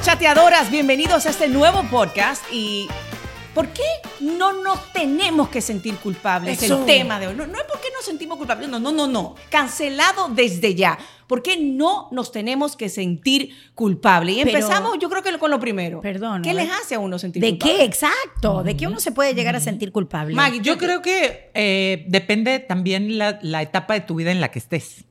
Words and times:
Amigos 0.00 0.14
chateadoras, 0.14 0.70
bienvenidos 0.70 1.26
a 1.26 1.28
este 1.28 1.46
nuevo 1.46 1.82
podcast 1.90 2.42
y 2.50 2.88
¿por 3.52 3.68
qué 3.68 3.82
no 4.20 4.54
nos 4.62 4.90
tenemos 4.94 5.50
que 5.50 5.60
sentir 5.60 5.94
culpables? 5.96 6.62
Eso. 6.62 6.78
El 6.78 6.86
tema 6.86 7.20
de 7.20 7.26
hoy. 7.26 7.34
No, 7.34 7.46
no 7.46 7.58
es 7.58 7.64
porque 7.70 7.88
nos 7.94 8.06
sentimos 8.06 8.38
culpables, 8.38 8.70
no, 8.70 8.80
no, 8.80 8.92
no, 8.92 9.06
no. 9.06 9.34
Cancelado 9.50 10.28
desde 10.28 10.74
ya. 10.74 10.98
¿Por 11.26 11.42
qué 11.42 11.58
no 11.58 12.08
nos 12.12 12.32
tenemos 12.32 12.76
que 12.76 12.88
sentir 12.88 13.50
culpables? 13.74 14.38
Y 14.38 14.44
Pero- 14.44 14.56
empezamos, 14.60 14.96
yo 14.98 15.10
creo 15.10 15.22
que 15.22 15.38
con 15.38 15.50
lo 15.50 15.60
primero. 15.60 16.00
Perdón, 16.00 16.40
¿Qué 16.40 16.54
les 16.54 16.70
hace 16.70 16.94
a 16.94 16.98
uno 16.98 17.18
sentir 17.18 17.42
¿De 17.42 17.50
culpable? 17.50 17.76
qué? 17.76 17.84
Exacto. 17.84 18.62
¿De 18.62 18.78
qué 18.78 18.86
uno 18.86 19.00
se 19.00 19.12
puede 19.12 19.34
llegar 19.34 19.54
a 19.54 19.60
sentir 19.60 19.92
culpable? 19.92 20.34
Maggie, 20.34 20.60
Yo 20.62 20.78
creo 20.78 21.02
que 21.02 21.50
eh, 21.52 22.06
depende 22.08 22.58
también 22.58 23.18
la, 23.18 23.38
la 23.42 23.60
etapa 23.60 23.92
de 23.92 24.00
tu 24.00 24.14
vida 24.14 24.30
en 24.32 24.40
la 24.40 24.50
que 24.50 24.60
estés. 24.60 25.04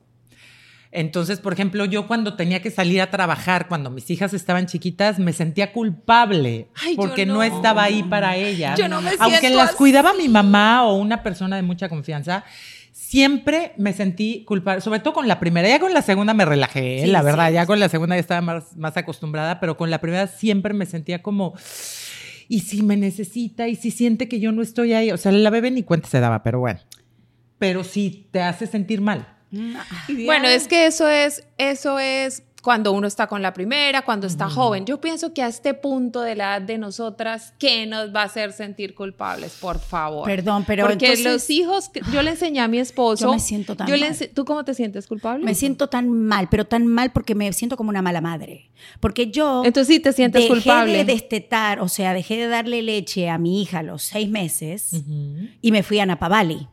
Entonces, 0.92 1.38
por 1.38 1.52
ejemplo, 1.52 1.84
yo 1.84 2.08
cuando 2.08 2.34
tenía 2.34 2.60
que 2.60 2.70
salir 2.70 3.00
a 3.00 3.10
trabajar, 3.10 3.68
cuando 3.68 3.90
mis 3.90 4.10
hijas 4.10 4.34
estaban 4.34 4.66
chiquitas, 4.66 5.20
me 5.20 5.32
sentía 5.32 5.72
culpable 5.72 6.68
Ay, 6.74 6.96
porque 6.96 7.26
no. 7.26 7.34
no. 7.34 7.42
estaba 7.44 7.84
ahí 7.84 8.02
para 8.02 8.36
ellas. 8.36 8.76
Yo 8.76 8.88
no 8.88 9.00
me 9.00 9.10
Aunque 9.20 9.50
las 9.50 9.68
así. 9.70 9.76
cuidaba 9.76 10.14
mi 10.14 10.28
mamá 10.28 10.84
o 10.86 10.94
una 10.96 11.22
persona 11.22 11.54
de 11.54 11.62
mucha 11.62 11.88
confianza, 11.88 12.44
siempre 12.92 13.72
me 13.76 13.92
sentí 13.92 14.44
culpable, 14.44 14.80
sobre 14.80 14.98
todo 14.98 15.14
con 15.14 15.28
la 15.28 15.38
primera. 15.38 15.68
Ya 15.68 15.78
con 15.78 15.94
la 15.94 16.02
segunda 16.02 16.34
me 16.34 16.44
relajé, 16.44 17.02
Sí, 17.04 17.06
la 17.06 17.22
verdad, 17.22 17.48
sí, 17.48 17.54
ya 17.54 17.66
con 17.66 17.78
la 17.78 17.88
segunda 17.88 18.16
ya 18.16 18.20
estaba 18.20 18.40
más, 18.40 18.76
más 18.76 18.96
acostumbrada, 18.96 19.60
pero 19.60 19.76
con 19.76 19.90
la 19.90 20.00
primera 20.00 20.26
siempre 20.26 20.74
me 20.74 20.86
sentía 20.86 21.22
como... 21.22 21.54
Y 22.48 22.60
si 22.60 22.82
me 22.82 22.96
necesita, 22.96 23.68
y 23.68 23.76
si 23.76 23.92
siente 23.92 24.28
que 24.28 24.40
yo 24.40 24.50
no 24.50 24.60
estoy 24.60 24.92
ahí. 24.92 25.12
O 25.12 25.16
sea, 25.16 25.30
la 25.30 25.50
bebé 25.50 25.70
ni 25.70 25.84
cuenta 25.84 26.08
se 26.08 26.18
daba, 26.18 26.42
pero 26.42 26.58
bueno. 26.58 26.80
Pero 27.60 27.84
sí 27.84 28.28
te 28.32 28.42
hace 28.42 28.66
sentir 28.66 29.00
mal. 29.00 29.36
Bueno, 29.50 30.48
es 30.48 30.68
que 30.68 30.86
eso 30.86 31.08
es, 31.08 31.44
eso 31.58 31.98
es 31.98 32.42
cuando 32.62 32.92
uno 32.92 33.06
está 33.06 33.26
con 33.26 33.40
la 33.40 33.54
primera, 33.54 34.02
cuando 34.02 34.26
está 34.26 34.50
joven. 34.50 34.84
Yo 34.84 35.00
pienso 35.00 35.32
que 35.32 35.42
a 35.42 35.46
este 35.48 35.72
punto 35.72 36.20
de 36.20 36.34
la 36.36 36.56
edad 36.58 36.62
de 36.66 36.76
nosotras, 36.76 37.54
¿qué 37.58 37.86
nos 37.86 38.14
va 38.14 38.20
a 38.20 38.24
hacer 38.26 38.52
sentir 38.52 38.94
culpables? 38.94 39.56
Por 39.58 39.78
favor. 39.78 40.26
Perdón, 40.26 40.64
pero 40.66 40.86
Porque 40.86 41.06
entonces- 41.06 41.24
los 41.24 41.48
hijos, 41.48 41.90
yo 42.12 42.22
le 42.22 42.32
enseñé 42.32 42.60
a 42.60 42.68
mi 42.68 42.78
esposo. 42.78 43.24
Yo 43.24 43.32
me 43.32 43.38
siento 43.40 43.74
tan 43.76 43.86
yo 43.88 43.96
le 43.96 44.10
mal. 44.10 44.14
ense- 44.14 44.30
¿Tú 44.34 44.44
cómo 44.44 44.62
te 44.62 44.74
sientes 44.74 45.06
culpable? 45.06 45.42
Me 45.42 45.54
siento 45.54 45.88
tan 45.88 46.10
mal, 46.10 46.48
pero 46.50 46.66
tan 46.66 46.86
mal 46.86 47.12
porque 47.12 47.34
me 47.34 47.50
siento 47.54 47.78
como 47.78 47.88
una 47.88 48.02
mala 48.02 48.20
madre. 48.20 48.70
Porque 49.00 49.30
yo. 49.30 49.62
Entonces 49.64 49.94
sí 49.96 49.98
te 50.00 50.12
sientes 50.12 50.42
dejé 50.42 50.52
culpable. 50.52 50.98
de 50.98 51.04
destetar, 51.06 51.80
o 51.80 51.88
sea, 51.88 52.12
dejé 52.12 52.36
de 52.36 52.48
darle 52.48 52.82
leche 52.82 53.30
a 53.30 53.38
mi 53.38 53.62
hija 53.62 53.78
a 53.78 53.82
los 53.82 54.02
seis 54.02 54.28
meses 54.28 55.02
y 55.62 55.72
me 55.72 55.82
fui 55.82 55.98
a 55.98 56.04
Napa 56.04 56.28
Valley 56.28 56.68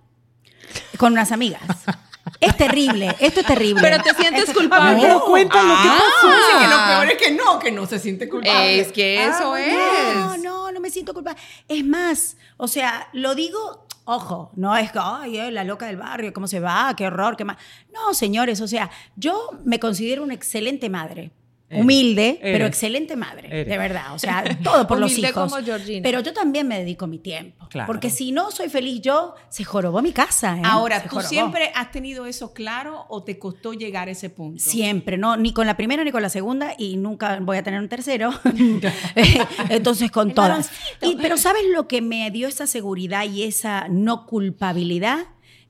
con 0.98 1.14
unas 1.14 1.32
amigas. 1.32 1.62
es 2.40 2.58
terrible, 2.58 3.16
esto 3.20 3.40
es 3.42 3.46
terrible. 3.46 3.82
Pero 3.82 4.02
te 4.04 4.14
sientes 4.14 4.50
Esto- 4.50 4.60
culpable. 4.60 5.00
Pero 5.02 5.22
cuéntalo, 5.26 5.74
¿qué 5.82 5.90
Ah. 5.90 6.00
pasó? 6.22 6.28
Dice 6.30 6.60
que 6.60 6.68
lo 6.68 6.86
peor 6.86 7.12
es 7.12 7.18
que 7.18 7.32
no, 7.32 7.60
que 7.60 7.72
no 7.72 7.86
se 7.86 8.00
siente 8.00 8.30
culpable. 8.30 8.80
Es 8.80 8.92
que 8.92 9.26
eso 9.26 9.44
No, 9.44 9.58
es. 9.58 10.42
no, 10.44 10.72
no 10.72 10.80
me 10.80 10.90
siento 10.90 11.14
culpable. 11.14 11.40
Es 11.68 11.86
más, 11.86 12.38
o 12.58 12.68
sea, 12.68 13.08
lo 13.14 13.36
digo, 13.36 13.86
ojo, 14.06 14.52
no 14.56 14.76
es 14.78 14.92
que, 14.92 15.00
ay, 15.02 15.38
eh, 15.38 15.52
la 15.52 15.64
loca 15.64 15.88
del 15.88 15.98
barrio, 15.98 16.34
cómo 16.34 16.48
se 16.48 16.60
va, 16.60 16.94
qué 16.96 17.06
horror, 17.08 17.36
qué 17.38 17.46
más. 17.46 17.58
No, 17.94 18.14
señores, 18.14 18.62
o 18.62 18.68
sea, 18.68 18.90
yo 19.16 19.50
me 19.66 19.80
considero 19.80 20.24
una 20.24 20.34
excelente 20.34 20.90
madre. 20.90 21.32
Eres, 21.70 21.84
Humilde, 21.84 22.40
pero 22.42 22.56
eres, 22.56 22.68
excelente 22.70 23.18
madre, 23.18 23.50
eres. 23.52 23.68
de 23.68 23.78
verdad. 23.78 24.14
O 24.14 24.20
sea, 24.20 24.42
todo 24.64 24.88
por 24.88 25.00
los 25.00 25.12
Humilde 25.12 25.30
hijos. 25.32 25.52
como 25.52 25.66
Georgina. 25.66 26.00
Pero 26.02 26.22
yo 26.22 26.32
también 26.32 26.66
me 26.66 26.80
dedico 26.80 27.08
mi 27.08 27.20
tiempo. 27.20 27.68
Claro. 27.70 27.88
Porque 27.88 28.10
si 28.10 28.32
no 28.32 28.52
soy 28.52 28.70
feliz 28.70 29.02
yo, 29.02 29.36
se 29.50 29.66
jorobó 29.66 30.02
mi 30.02 30.14
casa. 30.14 30.58
¿eh? 30.58 30.62
Ahora, 30.64 30.98
Se 31.02 31.10
¿tú 31.10 31.16
jorobó. 31.16 31.28
siempre 31.30 31.72
has 31.76 31.92
tenido 31.92 32.26
eso 32.26 32.54
claro 32.54 33.06
o 33.10 33.22
te 33.24 33.38
costó 33.38 33.74
llegar 33.74 34.08
a 34.08 34.12
ese 34.12 34.30
punto? 34.30 34.64
Siempre, 34.64 35.18
no, 35.18 35.36
ni 35.36 35.52
con 35.52 35.68
la 35.68 35.76
primera 35.76 36.06
ni 36.06 36.12
con 36.12 36.22
la 36.22 36.30
segunda 36.30 36.74
y 36.78 36.96
nunca 36.96 37.38
voy 37.42 37.58
a 37.58 37.64
tener 37.64 37.82
un 37.82 37.90
tercero. 37.90 38.32
Entonces 39.70 40.12
con 40.12 40.34
todas. 40.34 40.72
Y, 41.02 41.16
pero 41.18 41.38
¿sabes 41.38 41.64
lo 41.74 41.88
que 41.88 42.02
me 42.02 42.30
dio 42.32 42.48
esa 42.48 42.68
seguridad 42.68 43.26
y 43.26 43.44
esa 43.44 43.88
no 43.90 44.26
culpabilidad? 44.26 45.20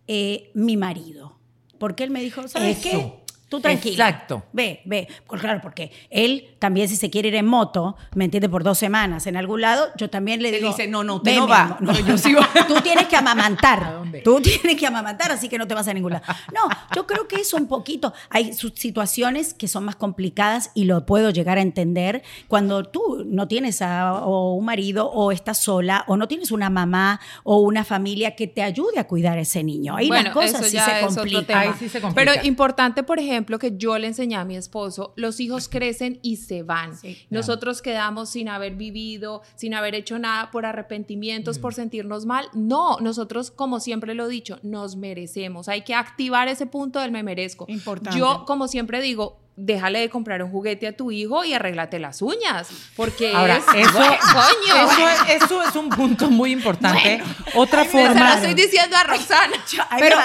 Eh, 0.07 0.51
mi 0.53 0.77
marido. 0.77 1.37
Porque 1.79 2.03
él 2.03 2.11
me 2.11 2.21
dijo, 2.21 2.47
¿sabes 2.47 2.77
Eso. 2.85 2.89
qué? 2.89 3.13
Tú 3.49 3.61
tranquila. 3.61 4.09
Exacto. 4.09 4.43
Ve, 4.51 4.81
ve. 4.85 5.07
Pues 5.25 5.39
claro, 5.41 5.61
porque 5.61 5.91
él 6.09 6.55
también 6.59 6.89
si 6.89 6.97
se 6.97 7.09
quiere 7.09 7.29
ir 7.29 7.35
en 7.35 7.45
moto, 7.45 7.95
¿me 8.13 8.25
entiendes? 8.25 8.49
Por 8.51 8.63
dos 8.63 8.77
semanas 8.77 9.25
en 9.25 9.37
algún 9.37 9.61
lado, 9.61 9.87
yo 9.95 10.09
también 10.09 10.41
le 10.41 10.51
Te 10.51 10.57
digo... 10.57 10.69
dice, 10.69 10.87
no, 10.87 11.03
no, 11.03 11.15
usted 11.15 11.31
"Ve, 11.31 11.37
no 11.37 11.47
va, 11.47 11.61
amor, 11.63 11.77
pero 11.79 11.93
yo 12.07 12.17
sí 12.17 12.33
voy". 12.33 12.43
Tú 12.67 12.75
tienes 12.81 13.07
que 13.07 13.15
¿A 13.17 13.19
amamantar. 13.19 13.93
dónde? 13.93 14.19
Tú 14.21 14.41
tienes 14.41 14.75
que 14.77 14.85
amamantar, 14.85 15.31
así 15.31 15.47
que 15.47 15.57
no 15.57 15.65
te 15.67 15.73
vas 15.73 15.87
a 15.87 15.93
ningún 15.93 16.11
lado. 16.13 16.25
No, 16.53 16.67
yo 16.93 17.07
creo 17.07 17.27
que 17.27 17.37
eso 17.37 17.55
un 17.55 17.67
poquito. 17.67 18.13
Hay 18.29 18.51
sus 18.53 18.73
situaciones 18.75 19.53
que 19.53 19.67
son 19.69 19.85
más 19.85 19.95
complicadas 19.95 20.71
y 20.73 20.83
lo 20.83 21.05
puedo 21.05 21.29
llegar 21.29 21.57
a 21.57 21.61
entender 21.61 22.23
cuando 22.49 22.83
tú 22.83 23.23
no 23.25 23.47
tienes 23.47 23.81
a, 23.81 24.13
o 24.25 24.55
un 24.55 24.65
marido 24.65 25.09
o 25.09 25.31
estás 25.31 25.57
sola 25.59 26.03
o 26.07 26.17
no 26.17 26.27
tienes 26.27 26.51
una 26.51 26.69
mamá 26.69 27.21
o 27.43 27.59
una 27.59 27.85
familia 27.85 28.35
que 28.35 28.47
te 28.47 28.61
ayude 28.61 28.99
a 28.99 29.05
cuidar 29.07 29.37
a 29.37 29.41
ese 29.41 29.63
niño. 29.63 29.95
Ahí 29.95 30.09
las 30.09 30.29
cosas 30.31 30.65
sí 30.65 30.71
se 30.71 30.77
es 30.99 31.03
otro 31.05 31.15
complican. 31.15 31.45
tema. 31.45 31.59
Ahí 31.61 31.71
sí 31.79 31.87
se 31.89 32.01
complica. 32.01 32.31
Pero 32.33 32.45
importante, 32.45 33.03
por 33.03 33.19
ejemplo, 33.19 33.36
que 33.45 33.77
yo 33.77 33.97
le 33.97 34.07
enseñé 34.07 34.35
a 34.35 34.45
mi 34.45 34.55
esposo, 34.55 35.13
los 35.15 35.39
hijos 35.39 35.69
crecen 35.69 36.19
y 36.21 36.37
se 36.37 36.63
van. 36.63 36.93
Nosotros 37.29 37.81
quedamos 37.81 38.29
sin 38.29 38.49
haber 38.49 38.75
vivido, 38.75 39.41
sin 39.55 39.73
haber 39.73 39.95
hecho 39.95 40.19
nada 40.19 40.51
por 40.51 40.65
arrepentimientos, 40.65 41.59
por 41.59 41.73
sentirnos 41.73 42.25
mal. 42.25 42.47
No, 42.53 42.97
nosotros, 42.99 43.51
como 43.51 43.79
siempre 43.79 44.13
lo 44.13 44.25
he 44.25 44.29
dicho, 44.29 44.59
nos 44.63 44.95
merecemos. 44.95 45.67
Hay 45.67 45.81
que 45.81 45.93
activar 45.93 46.47
ese 46.47 46.65
punto 46.65 46.99
del 46.99 47.11
me 47.11 47.23
merezco. 47.23 47.65
Importante. 47.67 48.19
Yo, 48.19 48.43
como 48.45 48.67
siempre 48.67 49.01
digo, 49.01 49.39
déjale 49.59 49.99
de 49.99 50.09
comprar 50.09 50.41
un 50.43 50.51
juguete 50.51 50.85
a 50.87 50.95
tu 50.95 51.11
hijo 51.11 51.43
y 51.43 51.51
arréglate 51.53 51.97
las 51.99 52.21
uñas, 52.21 52.69
porque 52.95 53.33
Ahora, 53.33 53.57
es, 53.57 53.63
eso, 53.75 53.91
coño. 53.97 54.91
eso, 54.91 55.45
eso 55.45 55.63
es 55.67 55.75
un 55.75 55.89
punto 55.89 56.29
muy 56.29 56.51
importante. 56.51 57.21
Otra 57.55 57.83
Se 57.83 57.97
lo 58.01 58.07
forma. 58.11 58.33
estoy 58.35 58.53
diciendo 58.53 58.95
a 58.95 59.03
Roxana. 59.03 59.53
Ahí 59.89 59.99
Pero, 59.99 60.17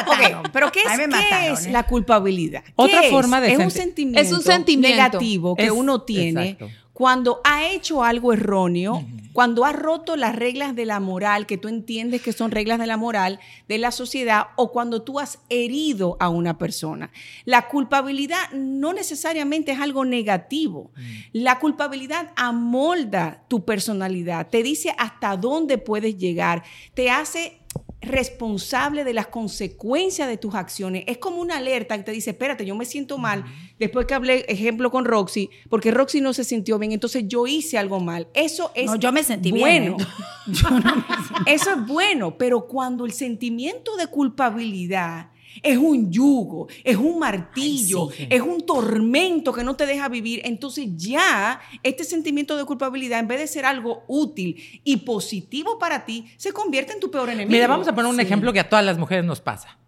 pero 0.52 0.70
¿qué 0.70 0.80
es, 0.80 0.86
qué 0.98 1.68
¿eh? 1.68 1.72
la 1.72 1.82
culpabilidad? 1.84 2.62
¿Qué 2.62 2.72
Otra 2.76 3.00
es? 3.04 3.10
forma 3.10 3.40
de 3.40 3.52
es 3.52 3.58
un 3.58 3.64
senti- 3.70 3.72
sentimiento, 3.82 4.20
Es 4.20 4.32
un 4.32 4.42
sentimiento. 4.42 4.96
negativo 4.96 5.56
que 5.56 5.64
Es- 5.64 5.70
uno 5.72 6.02
tiene 6.02 6.50
exacto. 6.50 6.70
Cuando 6.92 7.40
ha 7.44 7.66
hecho 7.66 8.04
algo 8.04 8.32
erróneo, 8.32 9.04
cuando 9.32 9.64
ha 9.64 9.72
roto 9.72 10.14
las 10.16 10.36
reglas 10.36 10.76
de 10.76 10.84
la 10.84 11.00
moral 11.00 11.46
que 11.46 11.56
tú 11.56 11.68
entiendes 11.68 12.20
que 12.20 12.34
son 12.34 12.50
reglas 12.50 12.78
de 12.78 12.86
la 12.86 12.98
moral 12.98 13.40
de 13.66 13.78
la 13.78 13.90
sociedad 13.90 14.48
o 14.56 14.72
cuando 14.72 15.02
tú 15.02 15.18
has 15.18 15.38
herido 15.48 16.18
a 16.20 16.28
una 16.28 16.58
persona. 16.58 17.10
La 17.46 17.68
culpabilidad 17.68 18.50
no 18.52 18.92
necesariamente 18.92 19.72
es 19.72 19.80
algo 19.80 20.04
negativo. 20.04 20.90
La 21.32 21.58
culpabilidad 21.58 22.30
amolda 22.36 23.44
tu 23.48 23.64
personalidad, 23.64 24.48
te 24.48 24.62
dice 24.62 24.94
hasta 24.98 25.36
dónde 25.38 25.78
puedes 25.78 26.18
llegar, 26.18 26.62
te 26.92 27.10
hace 27.10 27.61
responsable 28.02 29.04
de 29.04 29.14
las 29.14 29.28
consecuencias 29.28 30.28
de 30.28 30.36
tus 30.36 30.54
acciones. 30.54 31.04
Es 31.06 31.18
como 31.18 31.36
una 31.40 31.56
alerta 31.56 31.96
que 31.96 32.02
te 32.04 32.12
dice, 32.12 32.30
espérate, 32.30 32.64
yo 32.66 32.74
me 32.74 32.84
siento 32.84 33.18
mal 33.18 33.44
después 33.78 34.06
que 34.06 34.14
hablé, 34.14 34.44
ejemplo, 34.48 34.90
con 34.90 35.04
Roxy, 35.04 35.50
porque 35.68 35.90
Roxy 35.90 36.20
no 36.20 36.32
se 36.32 36.44
sintió 36.44 36.78
bien, 36.78 36.92
entonces 36.92 37.24
yo 37.26 37.46
hice 37.46 37.78
algo 37.78 38.00
mal. 38.00 38.28
Eso 38.34 38.70
es 38.74 38.86
No, 38.86 38.96
yo 38.96 39.12
me 39.12 39.22
sentí 39.24 39.52
bien, 39.52 39.94
bueno. 39.94 39.96
¿eh? 40.00 40.06
Yo 40.48 40.70
no 40.70 40.80
me 40.80 41.02
sentí- 41.02 41.42
Eso 41.46 41.70
es 41.70 41.86
bueno, 41.86 42.36
pero 42.36 42.66
cuando 42.66 43.04
el 43.06 43.12
sentimiento 43.12 43.96
de 43.96 44.08
culpabilidad 44.08 45.30
es 45.62 45.78
un 45.78 46.10
yugo, 46.10 46.68
es 46.84 46.96
un 46.96 47.18
martillo, 47.18 48.08
Ay, 48.10 48.16
sí. 48.16 48.26
es 48.30 48.40
un 48.40 48.64
tormento 48.64 49.52
que 49.52 49.64
no 49.64 49.74
te 49.74 49.86
deja 49.86 50.08
vivir, 50.08 50.40
entonces 50.44 50.88
ya 50.96 51.60
este 51.82 52.04
sentimiento 52.04 52.56
de 52.56 52.64
culpabilidad, 52.64 53.18
en 53.18 53.28
vez 53.28 53.40
de 53.40 53.46
ser 53.46 53.64
algo 53.64 54.04
útil 54.08 54.80
y 54.84 54.98
positivo 54.98 55.78
para 55.78 56.04
ti, 56.04 56.26
se 56.36 56.52
convierte 56.52 56.92
en 56.92 57.00
tu 57.00 57.10
peor 57.10 57.28
enemigo. 57.28 57.50
Mira, 57.50 57.66
vamos 57.66 57.88
a 57.88 57.94
poner 57.94 58.10
un 58.10 58.20
ejemplo 58.20 58.52
que 58.52 58.60
a 58.60 58.68
todas 58.68 58.84
las 58.84 58.98
mujeres 58.98 59.24
nos 59.24 59.40
pasa. 59.40 59.78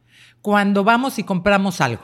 Cuando 0.41 0.85
vamos 0.85 1.19
y 1.19 1.25
compramos 1.25 1.81
algo. 1.81 2.03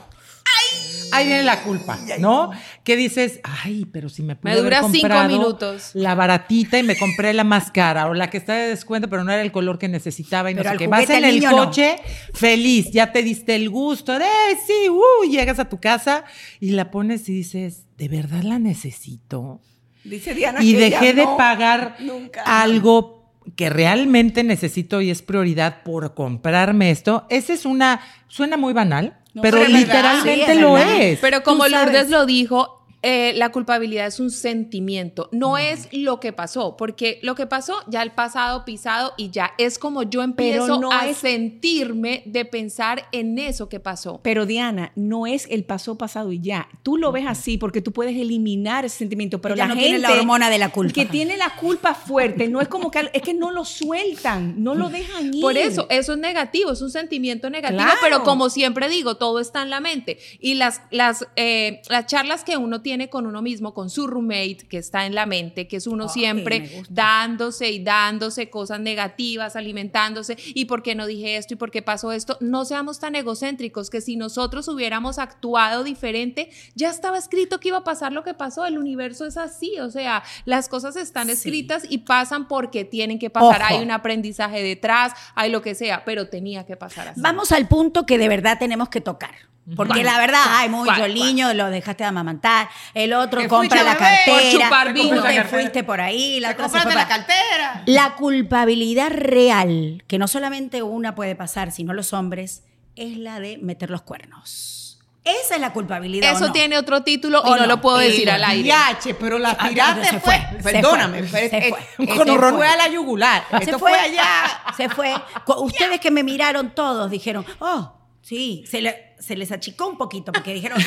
Ahí 1.13 1.27
viene 1.27 1.43
la 1.43 1.63
culpa, 1.63 1.99
¿no? 2.19 2.51
Que 2.85 2.97
dices, 2.97 3.41
ay, 3.43 3.87
pero 3.93 4.09
si 4.09 4.23
me 4.23 4.37
pude 4.37 4.53
Me 4.55 4.61
dura 4.61 4.79
haber 4.79 4.91
cinco 4.93 5.03
comprado 5.09 5.29
minutos. 5.29 5.91
La 5.95 6.15
baratita 6.15 6.79
y 6.79 6.83
me 6.83 6.97
compré 6.97 7.33
la 7.35 7.45
más 7.45 7.71
cara 7.71 8.07
o 8.09 8.15
la 8.15 8.31
que 8.31 8.37
está 8.39 8.55
de 8.55 8.69
descuento, 8.69 9.09
pero 9.09 9.25
no 9.25 9.33
era 9.33 9.43
el 9.43 9.53
color 9.53 9.79
que 9.79 9.89
necesitaba 9.89 10.51
y 10.51 10.55
Pero 10.55 10.65
no 10.65 10.73
sé 10.73 10.79
qué. 10.79 10.87
Vas 10.87 11.11
en 11.11 11.25
el 11.25 11.41
no. 11.41 11.51
coche, 11.51 11.97
feliz, 12.35 12.91
ya 12.93 13.13
te 13.13 13.23
diste 13.23 13.55
el 13.55 13.71
gusto 13.71 14.19
de, 14.19 14.25
"Eh, 14.25 14.59
sí, 14.67 14.89
uh, 14.89 15.29
llegas 15.31 15.59
a 15.59 15.69
tu 15.69 15.79
casa 15.81 16.25
y 16.61 16.71
la 16.71 16.91
pones 16.91 17.29
y 17.29 17.33
dices, 17.35 17.85
¿de 17.97 18.09
verdad 18.09 18.43
la 18.43 18.59
necesito? 18.59 19.61
Dice 20.05 20.35
Diana 20.35 20.63
y 20.63 20.73
que 20.73 20.87
ella 20.87 21.01
dejé 21.01 21.13
de 21.15 21.25
no, 21.25 21.37
pagar 21.37 21.97
nunca. 22.01 22.43
algo 22.47 23.20
que 23.57 23.71
realmente 23.71 24.45
necesito 24.45 25.01
y 25.01 25.11
es 25.11 25.23
prioridad 25.23 25.83
por 25.83 26.15
comprarme 26.15 26.91
esto. 26.91 27.27
Esa 27.31 27.53
es 27.53 27.65
una, 27.65 28.01
suena 28.29 28.57
muy 28.57 28.73
banal, 28.73 29.19
No, 29.35 29.43
pero, 29.43 29.65
literalmente 29.65 30.55
sí, 30.55 30.61
lo 30.61 30.79
es. 30.79 31.19
Pero 31.21 31.43
como. 31.43 31.67
Lourdes 31.69 32.11
lo 32.11 32.27
dijo, 32.27 32.80
eh, 33.03 33.33
la 33.37 33.51
culpabilidad 33.51 34.07
es 34.07 34.21
un 34.21 34.31
sentimiento, 34.31 35.29
no 35.33 35.57
es 35.57 35.89
lo 35.93 36.21
que 36.21 36.33
pasó, 36.35 36.77
porque 36.77 37.19
lo 37.23 37.35
que 37.35 37.47
pasó 37.47 37.75
ya 37.89 38.03
el 38.03 38.11
pasado 38.13 38.65
pisado 38.67 39.15
y 39.17 39.31
ya 39.31 39.53
es 39.57 39.79
como 39.79 40.03
yo 40.03 40.23
empiezo 40.23 40.79
no 40.79 40.93
a 40.93 41.09
es- 41.09 41.17
sentirme 41.19 42.23
de 42.27 42.45
pensar 42.45 43.07
en 43.13 43.39
eso 43.39 43.69
que 43.69 43.81
pasó. 43.81 44.21
Pero 44.23 44.45
Diana, 44.45 44.93
no 44.97 45.27
es 45.27 45.47
el 45.51 45.65
pasó 45.65 45.97
pasado 45.97 46.31
y 46.33 46.41
ya. 46.41 46.69
Tú 46.83 46.97
lo 46.99 47.11
ves 47.13 47.25
así 47.27 47.57
porque 47.59 47.81
tú 47.81 47.93
puedes 47.93 48.15
eliminar 48.17 48.85
ese 48.85 48.99
sentimiento, 48.99 49.41
pero 49.41 49.55
Ella 49.55 49.65
la 49.65 49.69
no 49.69 49.75
gente 49.81 49.89
tiene 49.89 49.99
la 50.01 50.13
hormona 50.13 50.51
de 50.51 50.59
la 50.59 50.69
culpa. 50.71 50.93
que 50.93 51.07
tiene 51.07 51.37
la 51.37 51.57
culpa 51.57 51.95
fuerte, 51.95 52.49
no 52.49 52.61
es 52.61 52.69
como 52.69 52.91
que 52.91 53.11
es 53.13 53.23
que 53.23 53.33
no 53.35 53.51
lo 53.51 53.65
sueltan, 53.65 54.63
no 54.63 54.75
lo 54.75 54.91
dejan 54.91 55.33
ir. 55.35 55.41
Por 55.41 55.57
eso, 55.57 55.87
eso 55.91 56.13
es 56.13 56.19
negativo, 56.19 56.73
es 56.73 56.83
un 56.83 56.91
sentimiento 56.91 57.49
negativo, 57.51 57.81
Claro. 57.83 57.99
pero 58.03 58.23
como 58.25 58.51
siempre 58.51 58.89
digo, 58.89 59.17
todo 59.17 59.41
está 59.41 59.63
en 59.63 59.71
la 59.71 59.81
mente. 59.81 60.19
Y 60.39 60.55
las, 60.55 60.83
las, 60.91 61.27
eh, 61.37 61.81
las 61.89 62.07
charlas 62.07 62.45
que 62.45 62.57
uno 62.57 62.83
tiene 62.83 62.90
con 63.11 63.27
uno 63.27 63.41
mismo, 63.43 63.73
con 63.73 63.89
su 63.91 64.07
roommate, 64.07 64.67
que 64.69 64.79
está 64.79 65.07
en 65.07 65.15
la 65.15 65.27
mente, 65.27 65.69
que 65.69 65.77
es 65.77 65.87
uno 65.87 66.05
Ay, 66.05 66.11
siempre 66.11 66.83
dándose 66.91 67.71
y 67.71 67.83
dándose 67.85 68.51
cosas 68.51 68.81
negativas, 68.81 69.57
alimentándose, 69.57 70.37
y 70.55 70.65
por 70.65 70.83
qué 70.83 70.95
no 70.95 71.07
dije 71.07 71.37
esto 71.37 71.55
y 71.55 71.57
por 71.57 71.71
qué 71.71 71.83
pasó 71.83 72.13
esto, 72.13 72.37
no 72.41 72.65
seamos 72.65 72.99
tan 72.99 73.15
egocéntricos 73.15 73.91
que 73.91 74.01
si 74.01 74.17
nosotros 74.17 74.67
hubiéramos 74.69 75.19
actuado 75.19 75.85
diferente, 75.85 76.51
ya 76.75 76.91
estaba 76.91 77.17
escrito 77.19 77.61
que 77.61 77.69
iba 77.69 77.79
a 77.79 77.85
pasar 77.85 78.13
lo 78.13 78.25
que 78.25 78.35
pasó, 78.35 78.67
el 78.67 78.79
universo 78.79 79.27
es 79.27 79.37
así, 79.37 79.79
o 79.81 79.91
sea, 79.91 80.23
las 80.45 80.69
cosas 80.69 80.97
están 80.97 81.27
Sí. 81.29 81.33
escritas 81.33 81.85
y 81.89 81.99
pasan 81.99 82.49
porque 82.49 82.85
tienen 82.85 83.19
que 83.19 83.31
pasar, 83.31 83.63
Ojo. 83.63 83.75
hay 83.75 83.83
un 83.83 83.91
aprendizaje 83.91 84.63
detrás, 84.63 85.13
hay 85.35 85.51
lo 85.51 85.63
que 85.63 85.75
sea, 85.75 86.05
pero 86.05 86.29
tenía 86.29 86.67
que 86.67 86.77
pasar 86.77 87.09
así. 87.09 87.21
Vamos 87.21 87.53
al 87.53 87.69
punto 87.69 88.05
que 88.07 88.19
de 88.19 88.29
verdad 88.29 88.59
tenemos 88.59 88.89
que 88.89 89.01
tocar. 89.01 89.31
Porque 89.77 89.93
¿Cuál? 89.93 90.07
la 90.07 90.19
verdad, 90.19 90.43
ay, 90.49 90.69
¿Cuál? 90.71 91.15
niño, 91.15 91.53
lo 91.55 91.67
dejaste 91.71 92.03
de 92.03 92.09
amamantar, 92.09 92.69
el 92.95 93.13
otro 93.13 93.47
compra 93.49 93.83
la 93.83 93.97
cartera, 93.97 94.39
Por 94.39 94.51
chupar 94.51 94.89
tú 94.89 94.93
vino. 94.95 95.23
te 95.23 95.33
La 95.35 95.45
fuiste 95.45 95.85
por 95.85 96.01
ahí, 96.01 96.41
la 96.41 96.49
Te 96.49 96.55
otra 96.55 96.65
se 96.67 96.71
fue 96.71 96.81
compraste 96.83 96.99
la 97.01 97.09
para- 97.09 97.27
cartera. 97.27 97.83
La 97.87 98.15
culpabilidad 98.17 99.11
real, 99.11 100.05
que 100.07 100.19
no 100.19 100.29
solamente 100.29 100.83
una 100.83 101.15
puede 101.15 101.35
pasar, 101.37 101.73
sino 101.73 101.93
los 101.93 102.13
hombres, 102.13 102.65
es 102.97 103.17
la 103.17 103.41
de 103.41 103.59
meter 103.59 103.91
los 103.91 104.03
cuernos. 104.03 104.77
Esa 105.23 105.55
es 105.57 105.61
la 105.61 105.73
culpabilidad. 105.75 106.33
¿o 106.33 106.37
Eso 106.37 106.47
no? 106.47 106.53
tiene 106.53 106.79
otro 106.79 107.03
título 107.03 107.43
y 107.45 107.49
¿O 107.51 107.55
no, 107.55 107.63
no? 107.63 107.67
lo 107.67 107.81
puedo 107.83 107.99
decir 107.99 108.27
Eh, 108.29 108.33
al 108.33 108.43
aire. 108.43 108.69
Yache, 108.69 109.13
pero 109.15 109.39
la 109.39 109.51
Ah, 109.59 109.69
tiraste 109.69 110.07
se 110.09 110.19
fue, 110.21 110.41
fue, 110.61 110.73
se 110.73 110.81
perdóname, 110.81 111.23
fue, 111.25 111.39
pero 111.41 111.51
se 111.51 111.59
es- 111.59 111.69
fue, 111.69 111.79
es- 111.81 112.09
se 112.09 112.25
fue. 112.25 112.53
fue 112.53 112.67
a 112.69 112.77
la 112.77 112.89
yugular. 112.89 113.45
Se 113.51 113.57
Esto 113.59 113.79
fue, 113.79 113.91
fue 113.91 114.01
allá. 114.01 114.25
Se 114.77 114.89
fue. 114.89 115.15
Ustedes 115.59 116.01
que 116.01 116.11
me 116.11 116.23
miraron 116.23 116.75
todos 116.75 117.11
dijeron, 117.11 117.45
oh, 117.59 117.93
sí, 118.23 118.65
se, 118.67 118.81
le- 118.81 119.15
se 119.21 119.37
les 119.37 119.53
achicó 119.53 119.89
un 119.89 119.99
poquito 119.99 120.33
porque 120.33 120.55
dijeron, 120.55 120.79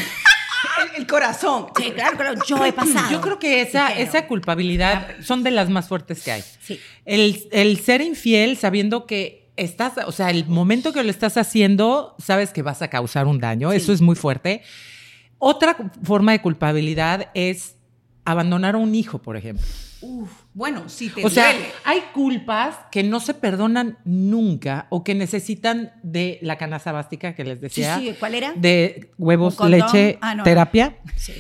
El, 0.95 1.01
el 1.01 1.07
corazón. 1.07 1.68
sí, 1.77 1.92
claro, 1.92 2.18
claro, 2.18 2.42
yo 2.48 2.63
he 2.65 2.74
pasado. 2.74 3.12
Yo 3.12 3.21
creo 3.21 3.39
que 3.39 3.62
esa, 3.62 3.89
esa 3.89 4.27
culpabilidad 4.27 5.15
son 5.21 5.44
de 5.44 5.51
las 5.51 5.69
más 5.69 5.88
fuertes 5.88 6.24
que 6.24 6.31
hay. 6.31 6.44
Sí. 6.62 6.80
El, 7.06 7.48
el 7.51 7.80
ser 7.80 8.01
infiel 8.01 8.57
sabiendo 8.57 9.06
que 9.06 9.51
estás, 9.56 9.94
o 10.06 10.12
sea, 10.12 10.30
el 10.30 10.45
momento 10.48 10.94
que 10.94 11.04
lo 11.04 11.10
estás 11.10 11.38
haciendo, 11.38 12.15
sabes 12.19 12.51
que 12.51 12.62
vas 12.62 12.81
a 12.81 12.89
causar 12.89 13.27
un 13.27 13.39
daño, 13.39 13.71
eso 13.71 13.94
es 13.94 14.01
muy 14.01 14.15
fuerte. 14.15 14.62
Otra 15.38 15.75
forma 16.04 16.31
de 16.31 16.42
culpabilidad 16.42 17.30
es 17.33 17.75
abandonar 18.25 18.75
a 18.75 18.77
un 18.77 18.95
hijo, 18.95 19.19
por 19.19 19.36
ejemplo. 19.36 19.66
Uf, 20.01 20.31
bueno, 20.54 20.88
si 20.88 21.10
te 21.10 21.26
O 21.26 21.30
sea, 21.30 21.52
duele. 21.52 21.66
hay 21.84 22.02
culpas 22.14 22.78
que 22.92 23.02
no 23.04 23.20
se 23.20 23.34
perdonan 23.34 23.98
nunca 24.06 24.88
o 24.90 25.04
que 25.04 25.16
necesitan 25.16 25.94
de 26.04 26.38
la 26.42 26.58
canasta 26.58 26.92
bástica 26.92 27.34
que 27.36 27.44
les 27.44 27.60
decía. 27.62 27.98
sí, 27.98 28.16
¿cuál 28.20 28.36
era? 28.36 28.54
De 28.56 29.10
huevos, 29.18 29.60
leche, 29.68 30.18
Ah, 30.22 30.36
no. 30.36 30.44
terapia. 30.44 30.98
Sí. 31.16 31.34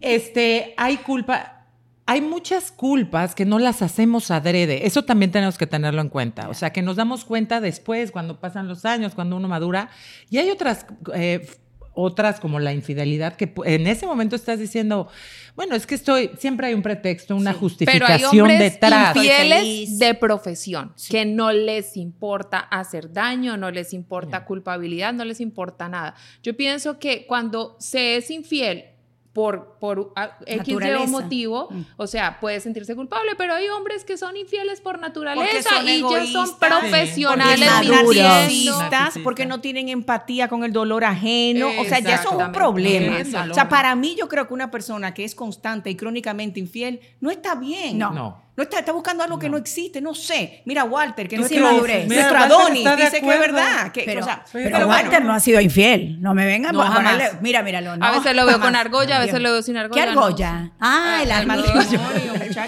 Este, 0.00 0.74
hay 0.76 0.96
culpa, 0.98 1.66
hay 2.06 2.20
muchas 2.20 2.70
culpas 2.72 3.34
que 3.34 3.44
no 3.44 3.58
las 3.58 3.82
hacemos 3.82 4.30
adrede. 4.30 4.86
Eso 4.86 5.04
también 5.04 5.30
tenemos 5.32 5.58
que 5.58 5.66
tenerlo 5.66 6.00
en 6.00 6.08
cuenta. 6.08 6.48
O 6.48 6.54
sea, 6.54 6.70
que 6.70 6.82
nos 6.82 6.96
damos 6.96 7.24
cuenta 7.24 7.60
después, 7.60 8.10
cuando 8.12 8.38
pasan 8.40 8.68
los 8.68 8.84
años, 8.84 9.14
cuando 9.14 9.36
uno 9.36 9.48
madura. 9.48 9.90
Y 10.30 10.38
hay 10.38 10.50
otras, 10.50 10.86
eh, 11.14 11.48
otras 11.96 12.38
como 12.38 12.60
la 12.60 12.72
infidelidad, 12.72 13.34
que 13.34 13.52
en 13.64 13.86
ese 13.86 14.06
momento 14.06 14.36
estás 14.36 14.60
diciendo, 14.60 15.08
bueno, 15.56 15.74
es 15.74 15.86
que 15.86 15.94
estoy, 15.94 16.30
siempre 16.38 16.68
hay 16.68 16.74
un 16.74 16.82
pretexto, 16.82 17.34
una 17.34 17.52
Pero 17.52 17.56
hay 17.56 17.60
justificación 17.60 18.40
hombres 18.42 18.74
detrás. 18.74 19.16
infieles 19.16 19.98
de 19.98 20.14
profesión, 20.14 20.94
que 21.08 21.24
no 21.24 21.50
les 21.52 21.96
importa 21.96 22.58
hacer 22.58 23.12
daño, 23.12 23.56
no 23.56 23.70
les 23.70 23.92
importa 23.92 24.44
culpabilidad, 24.44 25.12
no 25.14 25.24
les 25.24 25.40
importa 25.40 25.88
nada. 25.88 26.14
Yo 26.42 26.56
pienso 26.56 26.98
que 26.98 27.26
cuando 27.26 27.76
se 27.80 28.16
es 28.16 28.30
infiel 28.30 28.95
por, 29.36 29.76
por 29.78 30.12
a- 30.16 30.38
X 30.46 30.74
O 30.98 31.06
motivo, 31.08 31.68
Mm. 31.70 31.82
o 31.98 32.06
sea, 32.06 32.40
puede 32.40 32.58
sentirse 32.58 32.96
culpable, 32.96 33.32
pero 33.36 33.52
hay 33.52 33.68
hombres 33.68 34.02
que 34.02 34.16
son 34.16 34.34
infieles 34.34 34.80
por 34.80 34.98
naturaleza 34.98 35.68
son 35.76 35.86
y 35.86 36.00
ya 36.00 36.24
son 36.32 36.58
profesionales 36.58 37.60
porque 38.02 38.22
narcisistas, 38.22 38.40
Narcisistas. 38.40 39.18
porque 39.22 39.44
no 39.44 39.60
tienen 39.60 39.90
empatía 39.90 40.48
con 40.48 40.64
el 40.64 40.72
dolor 40.72 41.04
ajeno. 41.04 41.68
O 41.78 41.84
sea, 41.84 41.98
ya 41.98 42.14
eso 42.14 42.30
es 42.40 42.46
un 42.46 42.52
problema. 42.52 43.18
O 43.50 43.54
sea, 43.54 43.68
para 43.68 43.94
mí 43.94 44.16
yo 44.18 44.26
creo 44.26 44.48
que 44.48 44.54
una 44.54 44.70
persona 44.70 45.12
que 45.12 45.24
es 45.24 45.34
constante 45.34 45.90
y 45.90 45.96
crónicamente 45.96 46.58
infiel 46.58 47.00
no 47.20 47.30
está 47.30 47.56
bien. 47.56 47.98
No. 47.98 48.12
No. 48.12 48.45
No 48.56 48.62
está, 48.62 48.78
está 48.78 48.92
buscando 48.92 49.22
algo 49.22 49.38
que 49.38 49.48
no 49.50 49.58
existe, 49.58 50.00
no 50.00 50.14
sé. 50.14 50.62
Mira, 50.64 50.84
Walter, 50.84 51.28
que 51.28 51.36
nuestro, 51.36 51.58
sí 51.58 51.62
madurez. 51.62 52.06
Nuestro 52.08 52.38
Adonis 52.38 52.88
dice 52.96 53.20
que 53.20 53.30
es 53.34 53.38
verdad. 53.40 53.92
Que, 53.92 54.02
Pero, 54.06 54.22
o 54.22 54.24
sea, 54.24 54.44
pero 54.50 54.70
pero 54.70 54.86
bueno. 54.86 55.02
Walter 55.02 55.24
no 55.24 55.34
ha 55.34 55.40
sido 55.40 55.60
infiel. 55.60 56.20
No 56.22 56.32
me 56.34 56.46
vengan 56.46 56.74
No, 56.74 56.82
a 56.82 56.94
ponerle- 56.94 57.32
Mira, 57.42 57.62
míralo. 57.62 57.96
No, 57.98 58.06
A 58.06 58.12
veces 58.12 58.34
lo 58.34 58.46
veo 58.46 58.54
jamás. 58.54 58.66
con 58.68 58.76
argolla, 58.76 59.16
a 59.18 59.20
veces 59.20 59.40
lo 59.40 59.52
veo 59.52 59.60
sin 59.62 59.76
argolla. 59.76 60.06
¿Qué 60.06 60.12
no. 60.12 60.24
argolla? 60.24 60.70
Ah, 60.80 61.20
el 61.22 61.30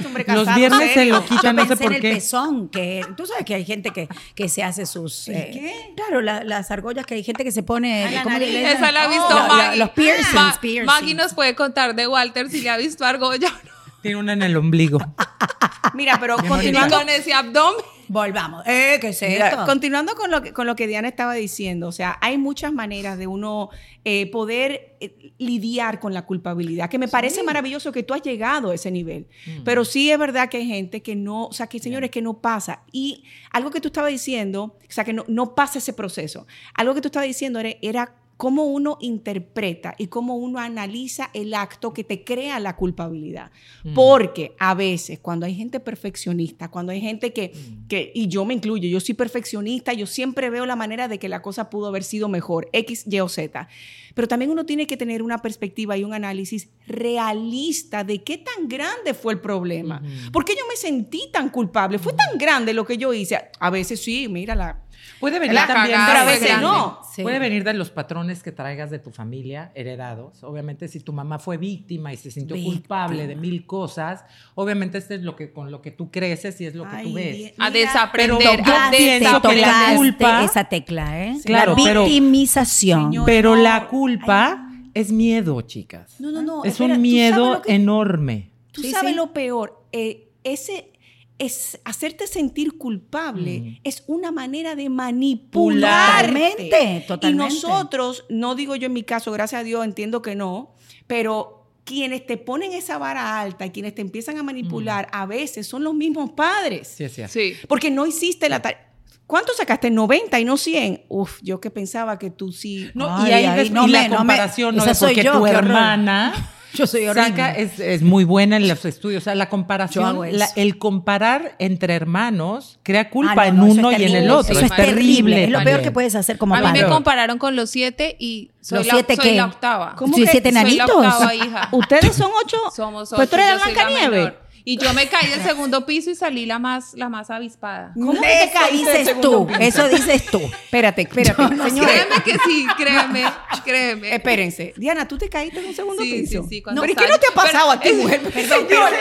hombre 0.07 0.25
Los 0.35 0.55
viernes 0.55 0.93
se 0.93 1.05
lo 1.07 1.25
quitan, 1.25 1.57
no 1.57 1.67
sé 1.67 1.77
por 1.77 1.91
qué. 1.99 2.09
el 2.11 2.15
pezón, 2.17 2.69
que 2.69 3.07
tú 3.17 3.27
sabes 3.27 3.45
que 3.45 3.55
hay 3.55 3.65
gente 3.65 3.91
que, 3.91 4.09
que 4.35 4.49
se 4.49 4.63
hace 4.63 4.85
sus... 4.87 5.29
eh, 5.29 5.51
qué? 5.53 5.93
Claro, 5.97 6.21
la- 6.21 6.45
las 6.45 6.71
argollas 6.71 7.07
que 7.07 7.15
hay 7.15 7.25
gente 7.25 7.45
que 7.45 7.53
se 7.53 7.63
pone... 7.63 8.05
Ah. 8.05 8.39
Esa 8.39 8.93
la 8.93 9.05
ha 9.05 9.09
visto 9.09 9.27
Oh, 9.31 9.35
la- 9.35 9.47
Maggie. 9.49 9.79
Los 9.79 9.91
piercings, 9.91 10.35
Ma- 10.35 10.59
piercings. 10.61 10.87
Maggie 10.87 11.15
nos 11.15 11.35
puede 11.35 11.55
contar 11.55 11.95
de 11.95 12.07
Walter 12.07 12.49
si 12.51 12.61
le 12.61 12.71
ha 12.71 12.77
visto 12.77 13.05
argolla 13.05 13.49
no. 13.65 13.68
Tiene 14.03 14.17
una 14.17 14.33
en 14.33 14.43
el 14.43 14.57
ombligo. 14.57 14.99
Mira, 15.95 16.19
pero 16.21 16.37
continuando, 16.37 16.99
con 16.99 17.09
ese 17.09 17.33
abdomen. 17.33 17.85
Volvamos. 18.09 18.67
Eh, 18.67 18.99
¿qué 19.01 19.09
es 19.09 19.23
Mira, 19.23 19.51
esto? 19.51 19.67
continuando 19.67 20.15
con 20.15 20.31
lo, 20.31 20.43
que, 20.43 20.53
con 20.53 20.67
lo 20.67 20.75
que 20.77 20.87
Diana 20.87 21.09
estaba 21.09 21.35
diciendo, 21.35 21.89
o 21.89 21.93
sea, 21.93 22.17
hay 22.23 22.39
muchas 22.39 22.73
maneras 22.73 23.19
de 23.19 23.27
uno 23.27 23.69
eh, 24.05 24.31
poder 24.31 24.97
eh, 25.01 25.33
lidiar 25.37 26.01
con 26.01 26.15
la 26.15 26.25
culpabilidad, 26.25 26.89
que 26.89 26.99
me 26.99 27.09
parece 27.09 27.43
maravilloso 27.43 27.93
que 27.93 28.03
tú 28.03 28.15
has 28.15 28.23
llegado 28.23 28.71
a 28.71 28.75
ese 28.75 28.91
nivel, 28.91 29.27
pero 29.65 29.85
sí 29.85 30.11
es 30.11 30.19
verdad 30.19 30.49
que 30.49 30.57
hay 30.57 30.67
gente 30.67 31.03
que 31.03 31.17
no, 31.17 31.47
o 31.47 31.53
sea, 31.53 31.67
que 31.67 31.79
señores, 31.81 32.11
que 32.11 32.23
no 32.23 32.41
pasa. 32.41 32.83
Y 32.93 33.25
algo 33.51 33.71
que 33.71 33.81
tú 33.81 33.89
estabas 33.89 34.11
diciendo, 34.11 34.79
o 34.81 34.93
sea, 34.93 35.05
que 35.05 35.13
no, 35.13 35.25
no 35.29 35.55
pasa 35.55 35.79
ese 35.79 35.93
proceso, 35.93 36.47
algo 36.75 36.95
que 36.95 37.03
tú 37.03 37.09
estabas 37.09 37.27
diciendo 37.27 37.61
era, 37.61 37.75
era 37.83 38.15
cómo 38.39 38.67
uno 38.67 38.99
interpreta 39.01 39.97
y 39.99 40.07
cómo 40.07 40.37
uno 40.37 40.61
analiza 40.61 41.29
el 41.35 41.53
acto 41.55 41.93
que 41.93 42.05
te 42.05 42.23
crea 42.23 42.61
la 42.61 42.77
culpabilidad. 42.77 43.51
Porque 43.95 44.55
a 44.61 44.75
veces 44.75 45.19
cuando 45.19 45.45
hay 45.45 45.57
gente 45.57 45.81
perfeccionista, 45.81 46.69
cuando 46.69 46.93
hay 46.93 47.01
gente 47.01 47.33
que, 47.33 47.53
que, 47.89 48.13
y 48.15 48.29
yo 48.29 48.45
me 48.45 48.55
incluyo, 48.55 48.89
yo 48.89 49.01
soy 49.01 49.17
perfeccionista, 49.17 49.93
yo 49.93 50.07
siempre 50.07 50.51
veo 50.51 50.67
la 50.67 50.77
manera 50.77 51.09
de 51.09 51.19
que 51.19 51.29
la 51.29 51.43
cosa 51.43 51.69
pudo 51.69 51.89
haber 51.89 52.05
sido 52.05 52.29
mejor, 52.29 52.71
X, 52.73 53.05
Y 53.09 53.19
o 53.19 53.29
Z. 53.29 53.69
Pero 54.15 54.29
también 54.29 54.53
uno 54.53 54.65
tiene 54.65 54.87
que 54.87 54.97
tener 54.97 55.21
una 55.23 55.39
perspectiva 55.39 55.97
y 55.97 56.05
un 56.05 56.15
análisis 56.15 56.69
realista 56.87 58.05
de 58.05 58.23
qué 58.23 58.39
tan 58.39 58.69
grande 58.69 59.15
fue 59.15 59.33
el 59.33 59.41
problema. 59.41 60.01
¿Por 60.33 60.45
qué 60.45 60.55
yo 60.55 60.67
me 60.69 60.77
sentí 60.77 61.29
tan 61.33 61.51
culpable? 61.51 61.99
¿Fue 61.99 62.13
tan 62.13 62.39
grande 62.39 62.73
lo 62.73 62.87
que 62.87 62.97
yo 62.97 63.13
hice? 63.13 63.37
A 63.59 63.71
veces 63.71 64.01
sí, 64.01 64.29
mira 64.29 64.55
la... 64.55 64.85
Puede 65.21 65.39
venir 65.39 65.55
La 65.55 65.67
también, 65.67 65.97
cagada 65.99 66.07
pero 66.09 66.19
a 66.19 66.23
fue 66.25 66.33
veces 66.35 66.49
grande. 66.49 66.67
no. 66.67 66.99
Sí. 67.15 67.23
Puede 67.23 67.39
venir 67.41 67.65
de 67.65 67.75
los 67.75 67.91
patrones 67.91 68.43
que 68.43 68.53
traigas 68.53 68.91
de 68.91 68.99
tu 69.01 69.11
familia 69.11 69.73
heredados. 69.75 70.45
Obviamente, 70.45 70.87
si 70.89 71.01
tu 71.01 71.13
mamá 71.13 71.39
fue 71.41 71.57
víctima 71.57 72.13
y 72.13 72.17
se 72.17 72.31
sintió 72.31 72.55
Víctima. 72.55 72.75
culpable 72.77 73.27
de 73.27 73.35
mil 73.35 73.67
cosas, 73.67 74.25
obviamente 74.55 74.99
este 74.99 75.17
es 75.17 75.23
lo 75.23 75.35
que 75.35 75.53
con 75.53 75.71
lo 75.73 75.83
que 75.83 75.91
tú 75.91 76.11
creces 76.11 76.61
y 76.61 76.67
es 76.67 76.75
lo 76.77 76.89
que 76.89 76.97
tú 77.03 77.13
ves. 77.15 77.37
Dios. 77.37 77.51
A 77.59 77.71
Mira, 77.71 77.81
desaprender, 77.87 78.39
pero 78.39 78.51
a 78.77 78.91
que 78.91 79.21
la 79.61 79.95
culpa- 79.97 80.45
esa 80.45 80.65
tecla, 80.65 81.25
¿eh? 81.25 81.37
Claro, 81.45 81.75
la 81.77 81.83
pero- 81.85 82.05
victimización. 82.05 83.11
Pero 83.27 83.57
la 83.57 83.89
culpa 83.89 84.71
es 84.95 85.11
miedo, 85.13 85.61
chicas. 85.63 86.17
No, 86.21 86.31
no, 86.31 86.43
no. 86.43 86.65
es 86.65 86.73
espera, 86.73 86.91
un 86.95 86.99
¿tú 86.99 87.03
miedo 87.03 87.63
que- 87.63 87.75
enorme. 87.75 88.51
Tú 88.73 88.83
Sí, 88.83 88.91
sabes 88.93 89.11
sí. 89.11 89.17
lo 89.17 89.33
peor, 89.33 89.83
eh, 89.93 90.29
ese 90.45 90.93
es 91.39 91.81
hacerte 91.85 92.27
sentir 92.27 92.79
culpable 92.79 93.61
Mm. 93.61 93.81
es 93.85 94.03
una 94.09 94.33
manera 94.33 94.75
de 94.75 94.89
manipular. 94.89 96.27
Totalmente, 96.27 97.05
totalmente. 97.07 97.29
Y 97.29 97.35
nosotros, 97.35 98.25
no 98.29 98.55
digo 98.55 98.75
yo 98.77 98.87
en 98.87 98.93
mi 98.93 99.03
caso, 99.05 99.31
gracias 99.33 99.61
a 99.61 99.65
Dios, 99.65 99.85
entiendo 99.85 100.21
que 100.23 100.35
no, 100.35 100.75
pero 101.07 101.55
quienes 101.85 102.27
te 102.27 102.37
ponen 102.37 102.73
esa 102.73 102.99
vara 102.99 103.41
alta 103.41 103.65
y 103.67 103.71
quienes 103.71 103.95
te 103.95 104.03
empiezan 104.03 104.37
a 104.37 104.43
manipular 104.43 105.09
a 105.13 105.25
veces 105.27 105.67
son 105.67 105.85
los 105.85 105.95
mismos 105.95 106.31
padres. 106.33 106.89
Sí, 106.89 107.05
es 107.05 107.15
cierto. 107.15 107.33
Sí. 107.33 107.55
Porque 107.69 107.91
no 107.91 108.07
hiciste 108.07 108.49
la 108.49 108.61
tarea. 108.61 108.85
¿Cuánto 109.27 109.53
sacaste? 109.55 109.91
90 109.91 110.41
y 110.41 110.45
no 110.45 110.57
100. 110.57 111.05
Uf, 111.09 111.39
yo 111.43 111.61
que 111.61 111.71
pensaba 111.71 112.19
que 112.19 112.31
tú 112.31 112.51
sí. 112.51 112.91
No, 112.95 113.15
Ay, 113.15 113.31
y 113.31 113.33
ahí 113.35 113.57
ves- 113.59 113.71
no 113.71 113.85
y 113.87 113.93
me- 113.93 113.93
la 113.93 114.05
no 114.05 114.11
me- 114.11 114.17
comparación 114.19 114.75
no 114.77 114.85
de 114.87 114.95
soy 114.95 115.15
porque 115.15 115.23
yo, 115.25 115.39
tu 115.39 115.47
hermana 115.47 116.33
Yo 116.79 116.87
soy 116.87 117.07
horrible. 117.09 117.29
Saca, 117.31 117.53
es, 117.53 117.79
es 117.81 118.03
muy 118.03 118.25
buena 118.25 118.57
en 118.57 118.69
los 118.69 118.85
estudios. 118.85 119.23
O 119.23 119.25
sea, 119.25 119.35
la 119.35 119.45
Yo 119.45 119.51
comparación, 119.51 120.05
hago 120.07 120.25
eso. 120.25 120.39
la- 120.39 120.49
el 120.57 120.79
comparar 120.79 121.57
entre 121.59 121.95
hermanos 121.95 122.79
crea 122.83 123.11
culpa 123.11 123.33
Ah, 123.33 123.51
no, 123.51 123.51
en 123.51 123.57
no, 123.57 123.65
uno 123.89 123.93
y 123.93 124.05
en 124.05 124.15
el 124.15 124.31
otro. 124.31 124.53
Eso 124.57 124.65
es 124.65 124.75
terrible. 124.75 125.45
Es 125.45 125.51
lo 125.51 125.63
peor 125.63 125.83
que 125.83 125.91
puedes 125.91 126.15
hacer 126.15 126.39
como 126.39 126.55
a 126.55 126.61
mí 126.61 126.79
me 126.81 126.87
compararon 126.87 127.39
con 127.39 127.57
los 127.57 127.71
siete 127.71 128.17
y 128.19 128.51
soy, 128.61 128.79
¿Los 128.79 128.87
la, 128.89 128.93
siete 128.95 129.17
soy 129.17 129.35
la 129.35 129.47
octava. 129.47 129.95
¿Cómo 129.97 130.15
¿Sí, 130.17 130.25
que- 130.25 130.31
siete 130.31 130.49
Soy 130.51 130.55
la 130.55 130.61
enanitos? 130.61 130.91
octava 130.97 131.35
hija. 131.35 131.69
¿Ustedes 131.73 132.15
son 132.17 132.31
ocho? 132.45 132.57
Somos 132.75 133.09
ocho. 133.13 133.17
Pues 133.17 133.29
tú 133.31 133.37
eres 133.37 133.49
yo 133.49 133.55
la 133.55 133.61
soy 133.65 133.75
la 133.75 133.85
Blancanieves. 133.85 134.33
Y 134.71 134.77
yo 134.77 134.93
me 134.93 135.09
caí 135.09 135.29
del 135.31 135.43
segundo 135.43 135.87
piso 135.87 136.11
y 136.11 136.15
salí 136.15 136.45
la 136.45 136.59
más, 136.59 136.93
la 136.93 137.09
más 137.09 137.31
avispada. 137.31 137.93
¿Cómo 137.95 138.13
que 138.13 138.21
te 138.21 138.51
caíste 138.53 139.15
tú. 139.15 139.47
piso? 139.47 139.61
Eso 139.61 139.89
dices 139.89 140.27
tú. 140.27 140.39
Espérate, 140.39 141.01
espérate, 141.03 141.43
señores. 141.43 141.73
Créeme 142.05 142.23
que 142.23 142.33
sí, 142.45 142.67
créeme, 142.77 143.25
créeme. 143.65 144.15
Espérense. 144.15 144.75
Diana, 144.77 145.09
¿tú 145.09 145.17
te 145.17 145.31
caíste 145.31 145.61
en 145.61 145.69
un 145.69 145.75
segundo 145.75 146.03
Sí, 146.03 146.13
piso? 146.13 146.43
sí, 146.43 146.49
sí, 146.57 146.63
cuando 146.63 146.83
¿Pero 146.83 146.95
qué 146.97 147.09
no 147.09 147.19
te 147.19 147.29
ha 147.29 147.35
pasado 147.35 147.71
a 147.71 147.81
ti, 147.81 147.89
Pero- 147.89 148.03
mujer? 148.03 148.21
Perdón, 148.21 148.67
Señores, 148.69 149.01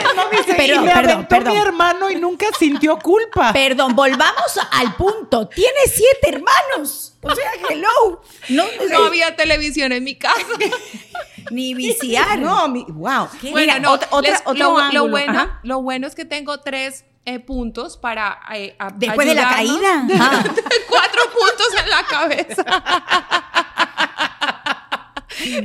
Perdón, 0.56 0.84
y 0.84 0.86
me 0.86 0.92
perdón, 0.94 1.26
perdón. 1.28 1.52
mi 1.52 1.58
hermano 1.60 2.10
y 2.10 2.16
nunca 2.16 2.46
sintió 2.58 2.98
culpa. 2.98 3.52
Perdón, 3.52 3.94
volvamos 3.94 4.58
al 4.72 4.96
punto. 4.96 5.48
Tiene 5.48 5.80
siete 5.86 6.28
hermanos. 6.34 7.14
O 7.20 7.34
sea, 7.34 7.50
hello. 7.68 8.22
No, 8.48 8.64
No 8.90 9.04
había 9.04 9.36
televisión 9.36 9.92
en 9.92 10.02
mi 10.02 10.14
casa. 10.14 10.38
ni 11.50 11.74
viciar. 11.74 12.38
No, 12.38 12.68
mi, 12.68 12.84
wow. 12.88 13.28
¿Qué? 13.40 13.50
Bueno, 13.50 13.72
Mira, 13.72 13.78
no, 13.80 13.92
otra, 13.92 14.08
otra- 14.10 14.30
les- 14.32 14.42
otro 14.44 14.78
lo, 14.80 14.92
lo 14.92 15.08
bueno, 15.08 15.32
Ajá. 15.32 15.60
lo 15.62 15.82
bueno 15.82 16.06
es 16.06 16.14
que 16.14 16.24
tengo 16.24 16.60
tres 16.60 17.04
eh, 17.24 17.38
puntos 17.40 17.96
para 17.96 18.38
eh, 18.54 18.74
a- 18.78 18.90
Después 18.90 19.26
de 19.28 19.34
la 19.34 19.48
caída. 19.48 20.06
Ah. 20.20 20.42
Cuatro 20.88 21.22
puntos 21.32 21.82
en 21.82 21.90
la 21.90 22.02
cabeza. 22.08 22.64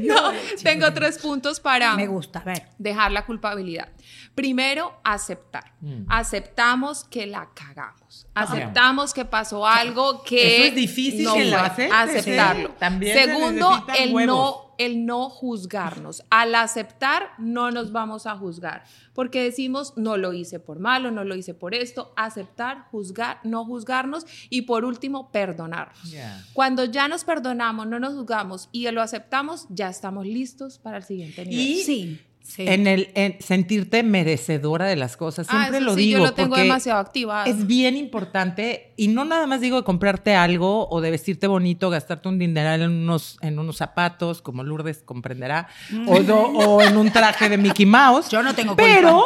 no, 0.03 0.32
tengo 0.62 0.94
tres 0.94 1.18
puntos 1.18 1.60
para 1.60 1.96
Me 1.96 2.08
gusta, 2.08 2.39
a 2.39 2.44
ver. 2.44 2.68
dejar 2.77 3.12
la 3.12 3.25
culpabilidad. 3.25 3.89
Primero, 4.36 5.00
aceptar. 5.03 5.74
Mm. 5.82 6.06
Aceptamos 6.10 7.03
que 7.06 7.25
la 7.27 7.50
cagamos. 7.53 8.27
Aceptamos 8.36 9.13
que 9.13 9.25
pasó 9.25 9.65
algo 9.68 10.24
que 10.24 10.44
Ah. 10.44 10.48
Eso 10.58 10.63
es 10.70 10.75
difícil 10.75 11.24
no 11.25 11.34
que 11.36 11.46
lo 11.46 11.58
aceptes, 11.60 11.92
Aceptarlo. 11.94 12.70
¿eh? 12.70 12.74
También 12.80 13.18
se 13.18 13.25
Segundo, 13.25 13.86
el 13.98 14.13
huevos. 14.13 14.36
no, 14.36 14.62
el 14.77 15.06
no 15.06 15.30
juzgarnos. 15.30 16.24
Al 16.30 16.56
aceptar, 16.56 17.30
no 17.38 17.72
nos 17.72 17.92
vamos 17.92 18.25
a 18.25 18.38
juzgar. 18.38 18.84
Porque 19.13 19.44
decimos, 19.44 19.94
no 19.96 20.18
lo 20.18 20.34
hice 20.34 20.60
por 20.60 20.80
malo, 20.80 21.12
no 21.12 21.24
lo 21.24 21.36
hice 21.36 21.53
por 21.53 21.74
esto. 21.75 22.13
Aceptar, 22.15 22.88
juzgar, 22.92 23.39
no 23.44 23.65
juzgarnos. 23.65 24.25
Y 24.50 24.63
por 24.63 24.86
último, 24.86 25.32
perdonarnos. 25.32 26.13
Cuando 26.53 26.86
ya 26.86 27.08
nos 27.08 27.24
perdonamos, 27.24 27.88
no 27.88 28.00
nos 28.00 28.13
juzgamos 28.13 28.70
y 28.72 28.89
lo 28.92 29.01
aceptamos, 29.01 29.68
ya 29.70 29.89
estamos 29.89 30.25
listos 30.25 30.80
para 30.80 30.98
el 30.98 31.03
siguiente 31.03 31.46
nivel. 31.46 31.65
Y 31.65 31.84
Sí. 31.84 32.20
Sí. 32.44 32.66
en 32.68 32.86
el 32.88 33.10
en 33.16 33.38
sentirte 33.42 34.04
merecedora 34.04 34.86
de 34.86 34.96
las 34.96 35.18
cosas. 35.18 35.48
Ah, 35.50 35.62
Siempre 35.62 35.78
eso 35.78 35.86
lo 35.86 35.94
sí, 35.96 36.02
digo. 36.02 36.20
yo 36.20 36.26
lo 36.26 36.34
tengo 36.34 36.56
demasiado 36.56 37.00
activado. 37.00 37.50
Es 37.50 37.66
bien 37.66 37.98
importante, 37.98 38.94
y 38.98 39.08
no 39.08 39.26
nada 39.26 39.48
más 39.48 39.62
digo 39.62 39.78
de 39.78 39.84
comprarte 39.84 40.36
algo 40.36 40.88
o 40.90 41.02
de 41.02 41.10
vestirte 41.12 41.48
bonito, 41.48 41.90
gastarte 41.90 42.30
un 42.30 42.38
dineral 42.38 42.82
en 42.82 42.92
unos, 42.92 43.38
en 43.42 43.58
unos 43.60 43.78
zapatos, 43.78 44.42
como 44.42 44.64
Lourdes 44.64 45.02
comprenderá, 45.04 45.68
o, 46.08 46.20
do- 46.22 46.42
o 46.42 46.82
en 46.84 46.98
un 46.98 47.12
traje 47.12 47.50
de 47.50 47.58
Mickey 47.58 47.86
Mouse. 47.86 48.30
Yo 48.30 48.44
no 48.44 48.54
tengo 48.54 48.76
Pero 48.76 49.26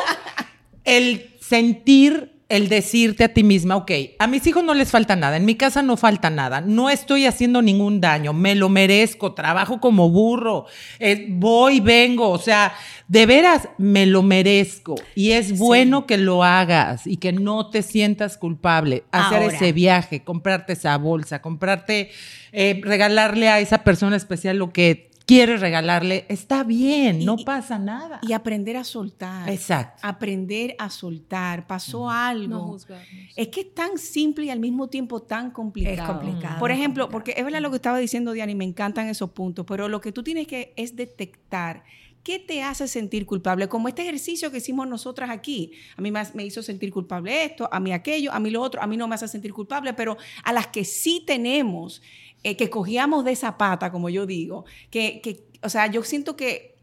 el 0.83 1.35
sentir, 1.41 2.36
el 2.49 2.69
decirte 2.69 3.25
a 3.25 3.33
ti 3.33 3.43
misma, 3.43 3.75
ok, 3.75 3.91
a 4.19 4.27
mis 4.27 4.47
hijos 4.47 4.63
no 4.63 4.73
les 4.73 4.89
falta 4.89 5.15
nada, 5.15 5.35
en 5.35 5.45
mi 5.45 5.55
casa 5.55 5.81
no 5.81 5.97
falta 5.97 6.29
nada, 6.29 6.61
no 6.61 6.89
estoy 6.89 7.25
haciendo 7.25 7.61
ningún 7.61 7.99
daño, 7.99 8.31
me 8.31 8.55
lo 8.55 8.69
merezco, 8.69 9.33
trabajo 9.33 9.81
como 9.81 10.09
burro, 10.09 10.65
eh, 10.99 11.27
voy, 11.29 11.81
vengo, 11.81 12.29
o 12.29 12.39
sea, 12.39 12.73
de 13.09 13.25
veras 13.25 13.67
me 13.77 14.05
lo 14.05 14.23
merezco 14.23 14.95
y 15.13 15.31
es 15.31 15.57
bueno 15.57 16.05
que 16.05 16.17
lo 16.17 16.43
hagas 16.43 17.05
y 17.05 17.17
que 17.17 17.33
no 17.33 17.69
te 17.69 17.81
sientas 17.81 18.37
culpable. 18.37 19.03
Hacer 19.11 19.43
Ahora. 19.43 19.55
ese 19.55 19.71
viaje, 19.73 20.23
comprarte 20.23 20.73
esa 20.73 20.97
bolsa, 20.97 21.41
comprarte, 21.41 22.11
eh, 22.53 22.79
regalarle 22.83 23.49
a 23.49 23.59
esa 23.59 23.83
persona 23.83 24.15
especial 24.15 24.57
lo 24.57 24.71
que 24.71 25.07
quieres 25.27 25.59
regalarle, 25.59 26.25
está 26.29 26.63
bien, 26.63 27.23
no 27.23 27.37
pasa 27.37 27.77
nada. 27.77 28.19
Y 28.23 28.33
aprender 28.33 28.77
a 28.77 28.83
soltar. 28.83 29.47
Exacto. 29.49 29.99
Aprender 30.01 30.75
a 30.79 30.89
soltar. 30.89 31.67
Pasó 31.67 32.09
algo. 32.09 32.47
No 32.47 32.63
juzgarnos. 32.63 33.07
Es 33.35 33.49
que 33.49 33.61
es 33.61 33.75
tan 33.75 33.97
simple 33.99 34.45
y 34.45 34.49
al 34.49 34.59
mismo 34.59 34.87
tiempo 34.87 35.21
tan 35.21 35.51
complicado. 35.51 35.95
Es 35.95 36.17
complicado, 36.17 36.59
Por 36.59 36.71
ejemplo, 36.71 37.03
complicado. 37.03 37.11
porque 37.11 37.33
es 37.37 37.43
verdad 37.45 37.61
lo 37.61 37.69
que 37.69 37.75
estaba 37.75 37.99
diciendo 37.99 38.31
Diana 38.31 38.53
y 38.53 38.55
me 38.55 38.65
encantan 38.65 39.07
esos 39.09 39.29
puntos, 39.31 39.65
pero 39.67 39.89
lo 39.89 40.01
que 40.01 40.11
tú 40.11 40.23
tienes 40.23 40.47
que 40.47 40.73
es 40.77 40.95
detectar 40.95 41.83
qué 42.23 42.39
te 42.39 42.61
hace 42.61 42.89
sentir 42.89 43.25
culpable, 43.25 43.69
como 43.69 43.87
este 43.87 44.01
ejercicio 44.01 44.51
que 44.51 44.57
hicimos 44.57 44.85
nosotras 44.85 45.29
aquí. 45.29 45.71
A 45.95 46.01
mí 46.01 46.11
me, 46.11 46.21
me 46.33 46.43
hizo 46.43 46.61
sentir 46.61 46.91
culpable 46.91 47.45
esto, 47.45 47.69
a 47.71 47.79
mí 47.79 47.93
aquello, 47.93 48.33
a 48.33 48.39
mí 48.41 48.49
lo 48.49 48.61
otro, 48.61 48.81
a 48.81 48.87
mí 48.87 48.97
no 48.97 49.07
me 49.07 49.15
hace 49.15 49.29
sentir 49.29 49.53
culpable, 49.53 49.93
pero 49.93 50.17
a 50.43 50.51
las 50.51 50.67
que 50.67 50.83
sí 50.83 51.23
tenemos, 51.25 52.01
eh, 52.47 52.55
que 52.55 52.69
cogíamos 52.69 53.25
de 53.25 53.33
esa 53.33 53.57
pata, 53.57 53.91
como 53.91 54.09
yo 54.09 54.25
digo, 54.25 54.65
que, 54.89 55.19
que 55.21 55.43
o 55.61 55.69
sea, 55.69 55.87
yo 55.87 56.03
siento 56.03 56.37
que 56.37 56.77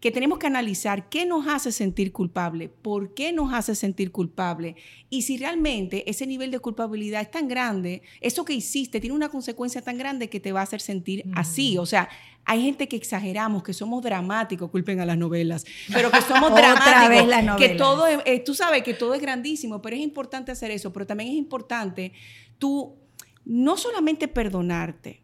que 0.00 0.12
tenemos 0.12 0.38
que 0.38 0.46
analizar 0.46 1.08
qué 1.08 1.26
nos 1.26 1.48
hace 1.48 1.72
sentir 1.72 2.12
culpable, 2.12 2.68
por 2.68 3.14
qué 3.14 3.32
nos 3.32 3.52
hace 3.52 3.74
sentir 3.74 4.12
culpable 4.12 4.76
y 5.10 5.22
si 5.22 5.38
realmente 5.38 6.08
ese 6.08 6.24
nivel 6.24 6.52
de 6.52 6.60
culpabilidad 6.60 7.20
es 7.20 7.30
tan 7.32 7.48
grande, 7.48 8.02
eso 8.20 8.44
que 8.44 8.52
hiciste 8.52 9.00
tiene 9.00 9.16
una 9.16 9.28
consecuencia 9.28 9.82
tan 9.82 9.98
grande 9.98 10.28
que 10.28 10.38
te 10.38 10.52
va 10.52 10.60
a 10.60 10.62
hacer 10.62 10.80
sentir 10.80 11.24
así. 11.34 11.78
O 11.78 11.86
sea, 11.86 12.08
hay 12.44 12.62
gente 12.62 12.86
que 12.86 12.94
exageramos, 12.94 13.64
que 13.64 13.72
somos 13.72 14.00
dramáticos, 14.00 14.70
culpen 14.70 15.00
a 15.00 15.04
las 15.04 15.18
novelas, 15.18 15.64
pero 15.92 16.12
que 16.12 16.20
somos 16.20 16.50
dramáticos, 16.54 17.08
vez 17.08 17.26
las 17.26 17.56
que 17.56 17.70
todo 17.70 18.06
es, 18.06 18.20
eh, 18.24 18.38
tú 18.38 18.54
sabes 18.54 18.84
que 18.84 18.94
todo 18.94 19.14
es 19.14 19.20
grandísimo, 19.20 19.82
pero 19.82 19.96
es 19.96 20.02
importante 20.02 20.52
hacer 20.52 20.70
eso, 20.70 20.92
pero 20.92 21.08
también 21.08 21.30
es 21.30 21.36
importante 21.36 22.12
tú 22.58 22.94
no 23.48 23.78
solamente 23.78 24.28
perdonarte, 24.28 25.22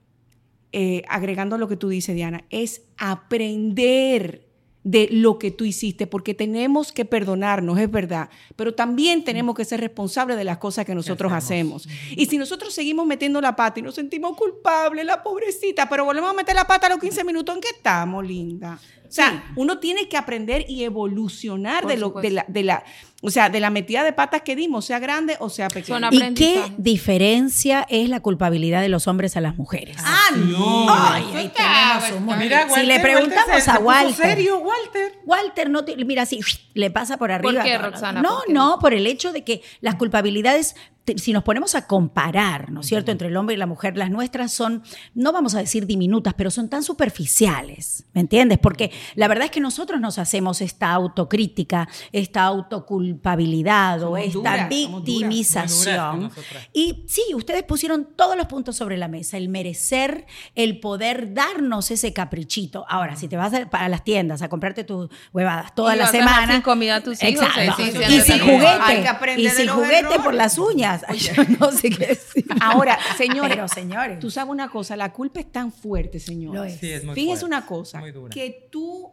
eh, 0.72 1.02
agregando 1.08 1.54
a 1.54 1.58
lo 1.58 1.68
que 1.68 1.76
tú 1.76 1.90
dices, 1.90 2.16
Diana, 2.16 2.44
es 2.48 2.82
aprender 2.96 4.48
de 4.82 5.08
lo 5.10 5.38
que 5.38 5.50
tú 5.50 5.64
hiciste, 5.64 6.06
porque 6.06 6.34
tenemos 6.34 6.90
que 6.90 7.04
perdonarnos, 7.04 7.78
es 7.78 7.90
verdad, 7.90 8.30
pero 8.56 8.74
también 8.74 9.24
tenemos 9.24 9.54
que 9.54 9.64
ser 9.64 9.80
responsables 9.80 10.36
de 10.38 10.44
las 10.44 10.58
cosas 10.58 10.84
que 10.86 10.94
nosotros 10.94 11.32
hacemos. 11.32 11.86
Y 12.16 12.26
si 12.26 12.38
nosotros 12.38 12.74
seguimos 12.74 13.06
metiendo 13.06 13.40
la 13.40 13.56
pata 13.56 13.80
y 13.80 13.82
nos 13.82 13.94
sentimos 13.94 14.36
culpables, 14.36 15.04
la 15.04 15.22
pobrecita, 15.22 15.88
pero 15.88 16.04
volvemos 16.04 16.30
a 16.30 16.34
meter 16.34 16.54
la 16.54 16.66
pata 16.66 16.86
a 16.86 16.90
los 16.90 16.98
15 16.98 17.24
minutos, 17.24 17.54
¿en 17.54 17.60
qué 17.60 17.68
estamos, 17.68 18.26
linda? 18.26 18.78
O 19.06 19.12
sea, 19.12 19.52
uno 19.56 19.78
tiene 19.78 20.08
que 20.08 20.16
aprender 20.16 20.64
y 20.68 20.82
evolucionar 20.82 21.86
de, 21.86 21.96
lo, 21.96 22.08
de, 22.08 22.14
supuesto. 22.14 22.34
la, 22.34 22.44
de 22.48 22.62
la, 22.62 22.84
o 23.26 23.30
sea, 23.30 23.48
de 23.48 23.58
la 23.58 23.70
metida 23.70 24.04
de 24.04 24.12
patas 24.12 24.42
que 24.42 24.54
dimos, 24.54 24.84
sea 24.84 24.98
grande 24.98 25.36
o 25.40 25.48
sea 25.48 25.68
pequeña. 25.68 26.08
¿Y 26.12 26.34
qué 26.34 26.62
diferencia 26.76 27.86
es 27.88 28.08
la 28.10 28.20
culpabilidad 28.20 28.82
de 28.82 28.88
los 28.90 29.08
hombres 29.08 29.36
a 29.36 29.40
las 29.40 29.56
mujeres? 29.56 29.96
Ah, 30.00 30.28
no. 30.34 30.86
Ay, 30.94 31.24
ahí 31.34 31.48
tenemos 31.54 32.12
un. 32.30 32.38
Mira, 32.38 32.68
si 32.68 32.82
le 32.82 32.94
Walter, 32.96 33.02
preguntamos 33.02 33.46
Walter 33.48 33.62
se- 33.64 33.70
a 33.70 33.78
Walter. 33.78 34.14
serio, 34.26 34.58
Walter? 34.58 35.12
Walter 35.24 35.70
no 35.70 35.84
te- 35.84 35.96
mira 36.04 36.22
así 36.22 36.40
le 36.74 36.90
pasa 36.90 37.16
por 37.16 37.32
arriba. 37.32 37.62
qué, 37.62 37.74
todo. 37.78 37.90
Roxana? 37.90 38.20
No, 38.22 38.36
¿Por 38.36 38.46
qué? 38.46 38.52
no, 38.52 38.78
por 38.80 38.94
el 38.94 39.06
hecho 39.06 39.32
de 39.32 39.42
que 39.44 39.62
las 39.80 39.94
culpabilidades 39.94 40.76
si 41.16 41.32
nos 41.32 41.42
ponemos 41.42 41.75
a 41.75 41.87
comparar, 41.87 42.70
¿no 42.70 42.80
es 42.80 42.87
cierto?, 42.87 43.12
entre 43.12 43.28
el 43.28 43.37
hombre 43.37 43.54
y 43.54 43.58
la 43.58 43.66
mujer, 43.66 43.96
las 43.96 44.11
nuestras 44.11 44.52
son, 44.52 44.82
no 45.14 45.32
vamos 45.32 45.54
a 45.54 45.58
decir 45.58 45.87
diminutas, 45.87 46.34
pero 46.34 46.50
son 46.50 46.68
tan 46.68 46.82
superficiales, 46.82 48.04
¿me 48.14 48.20
entiendes? 48.23 48.58
Porque 48.58 48.90
la 49.14 49.28
verdad 49.28 49.46
es 49.46 49.50
que 49.50 49.61
nosotros 49.61 50.00
nos 50.00 50.18
hacemos 50.18 50.61
esta 50.61 50.92
autocrítica, 50.92 51.88
esta 52.12 52.44
autoculpabilidad 52.44 54.02
o 54.02 54.16
esta 54.16 54.32
duras, 54.32 54.56
somos 54.61 54.64
duras, 54.64 54.70
muy 54.70 54.78
duras 54.88 54.99
victimización. 55.04 56.30
Y 56.73 57.04
sí, 57.06 57.23
ustedes 57.34 57.62
pusieron 57.64 58.08
todos 58.16 58.37
los 58.37 58.46
puntos 58.46 58.76
sobre 58.76 58.96
la 58.96 59.08
mesa, 59.08 59.37
el 59.37 59.49
merecer, 59.49 60.26
el 60.54 60.80
poder 60.80 61.34
darnos 61.34 61.90
ese 61.90 62.12
caprichito. 62.12 62.84
Ahora, 62.88 63.16
si 63.16 63.28
te 63.28 63.37
vas 63.37 63.52
a, 63.54 63.68
a 63.73 63.88
las 63.88 64.04
tiendas 64.04 64.42
a 64.42 64.49
comprarte 64.49 64.84
tus 64.84 65.11
huevadas 65.32 65.75
toda 65.75 65.94
Y 65.94 65.99
la 65.99 66.06
semana. 66.08 66.62
comida 66.62 66.96
a 66.96 67.00
tus 67.02 67.23
hijos, 67.23 67.44
Exacto. 67.46 67.82
sí, 67.82 67.90
sí, 67.92 67.99
y 68.08 68.20
sí, 68.20 68.32
sin 68.32 68.40
juguete. 68.40 69.40
Y 69.42 69.49
sin 69.50 69.68
juguete 69.68 69.99
errores. 69.99 70.18
por 70.23 70.34
las 70.34 70.58
uñas. 70.58 70.93
Ay, 71.08 71.18
yo 71.18 71.32
no 71.58 71.72
sé 71.72 71.90
qué 71.90 72.06
decir. 72.08 72.44
Ahora, 72.60 72.98
señores, 73.16 73.50
Pero, 73.56 73.68
señores. 73.68 74.18
tú 74.20 74.30
sabes 74.30 74.50
una 74.50 74.68
cosa, 74.68 74.96
la 74.96 75.12
culpa 75.12 75.40
es 75.40 75.50
tan 75.50 75.72
fuerte, 75.72 76.20
señor. 76.20 76.54
Lo 76.54 76.64
es. 76.64 76.78
Sí, 76.78 76.90
es 76.92 77.04
muy 77.04 77.14
Fíjese 77.14 77.40
fuerte, 77.40 77.46
una 77.46 77.66
cosa, 77.66 78.00
muy 78.00 78.12
dura. 78.12 78.30
que 78.32 78.68
tú 78.70 79.12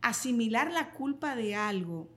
asimilar 0.00 0.70
la 0.72 0.90
culpa 0.90 1.36
de 1.36 1.54
algo 1.54 2.08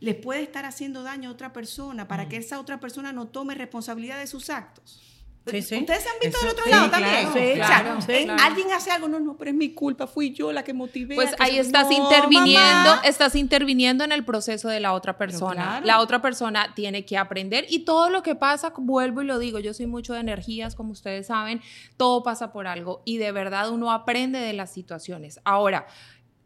le 0.00 0.14
puede 0.14 0.42
estar 0.42 0.64
haciendo 0.64 1.02
daño 1.04 1.28
a 1.28 1.32
otra 1.32 1.52
persona 1.52 2.04
Mm. 2.04 2.08
para 2.08 2.28
que 2.28 2.36
esa 2.36 2.58
otra 2.58 2.80
persona 2.80 3.12
no 3.12 3.28
tome 3.28 3.54
responsabilidad 3.54 4.18
de 4.18 4.26
sus 4.26 4.50
actos. 4.50 5.00
Sí, 5.44 5.60
sí. 5.60 5.76
Ustedes 5.80 6.04
se 6.04 6.08
han 6.08 6.14
visto 6.20 6.36
Eso- 6.38 6.46
del 6.46 6.52
otro 6.52 6.64
sí, 6.64 6.70
lado 6.70 6.90
también. 6.90 7.22
sí, 7.32 7.38
O 7.38 7.54
sea, 7.54 7.82
claro, 7.82 7.98
claro. 8.06 8.42
alguien 8.44 8.72
hace 8.72 8.90
algo, 8.92 9.08
no, 9.08 9.18
no, 9.18 9.36
pero 9.36 9.50
es 9.50 9.56
mi 9.56 9.74
culpa, 9.74 10.06
fui 10.06 10.32
yo 10.32 10.52
la 10.52 10.62
que 10.62 10.72
motivé. 10.72 11.16
Pues 11.16 11.34
ahí 11.40 11.58
estás 11.58 11.88
No, 11.90 11.92
interviniendo, 12.04 12.60
mamá. 12.62 13.00
estás 13.04 13.34
interviniendo 13.34 14.04
en 14.04 14.12
el 14.12 14.24
proceso 14.24 14.68
de 14.68 14.78
la 14.78 14.92
otra 14.92 15.18
persona. 15.18 15.80
La 15.84 15.98
otra 16.00 16.22
persona 16.22 16.72
tiene 16.74 17.04
que 17.04 17.18
aprender 17.18 17.66
y 17.68 17.80
todo 17.80 18.08
lo 18.08 18.22
que 18.22 18.34
pasa, 18.36 18.72
vuelvo 18.76 19.22
y 19.22 19.24
lo 19.26 19.38
digo, 19.40 19.58
yo 19.58 19.74
soy 19.74 19.86
mucho 19.86 20.12
de 20.14 20.20
energías, 20.20 20.76
como 20.76 20.92
ustedes 20.92 21.26
saben, 21.26 21.60
todo 21.96 22.22
pasa 22.22 22.52
por 22.52 22.68
algo 22.68 23.02
y 23.04 23.16
de 23.16 23.32
verdad 23.32 23.70
uno 23.70 23.90
aprende 23.90 24.38
de 24.38 24.52
las 24.52 24.72
situaciones. 24.72 25.40
Ahora, 25.44 25.86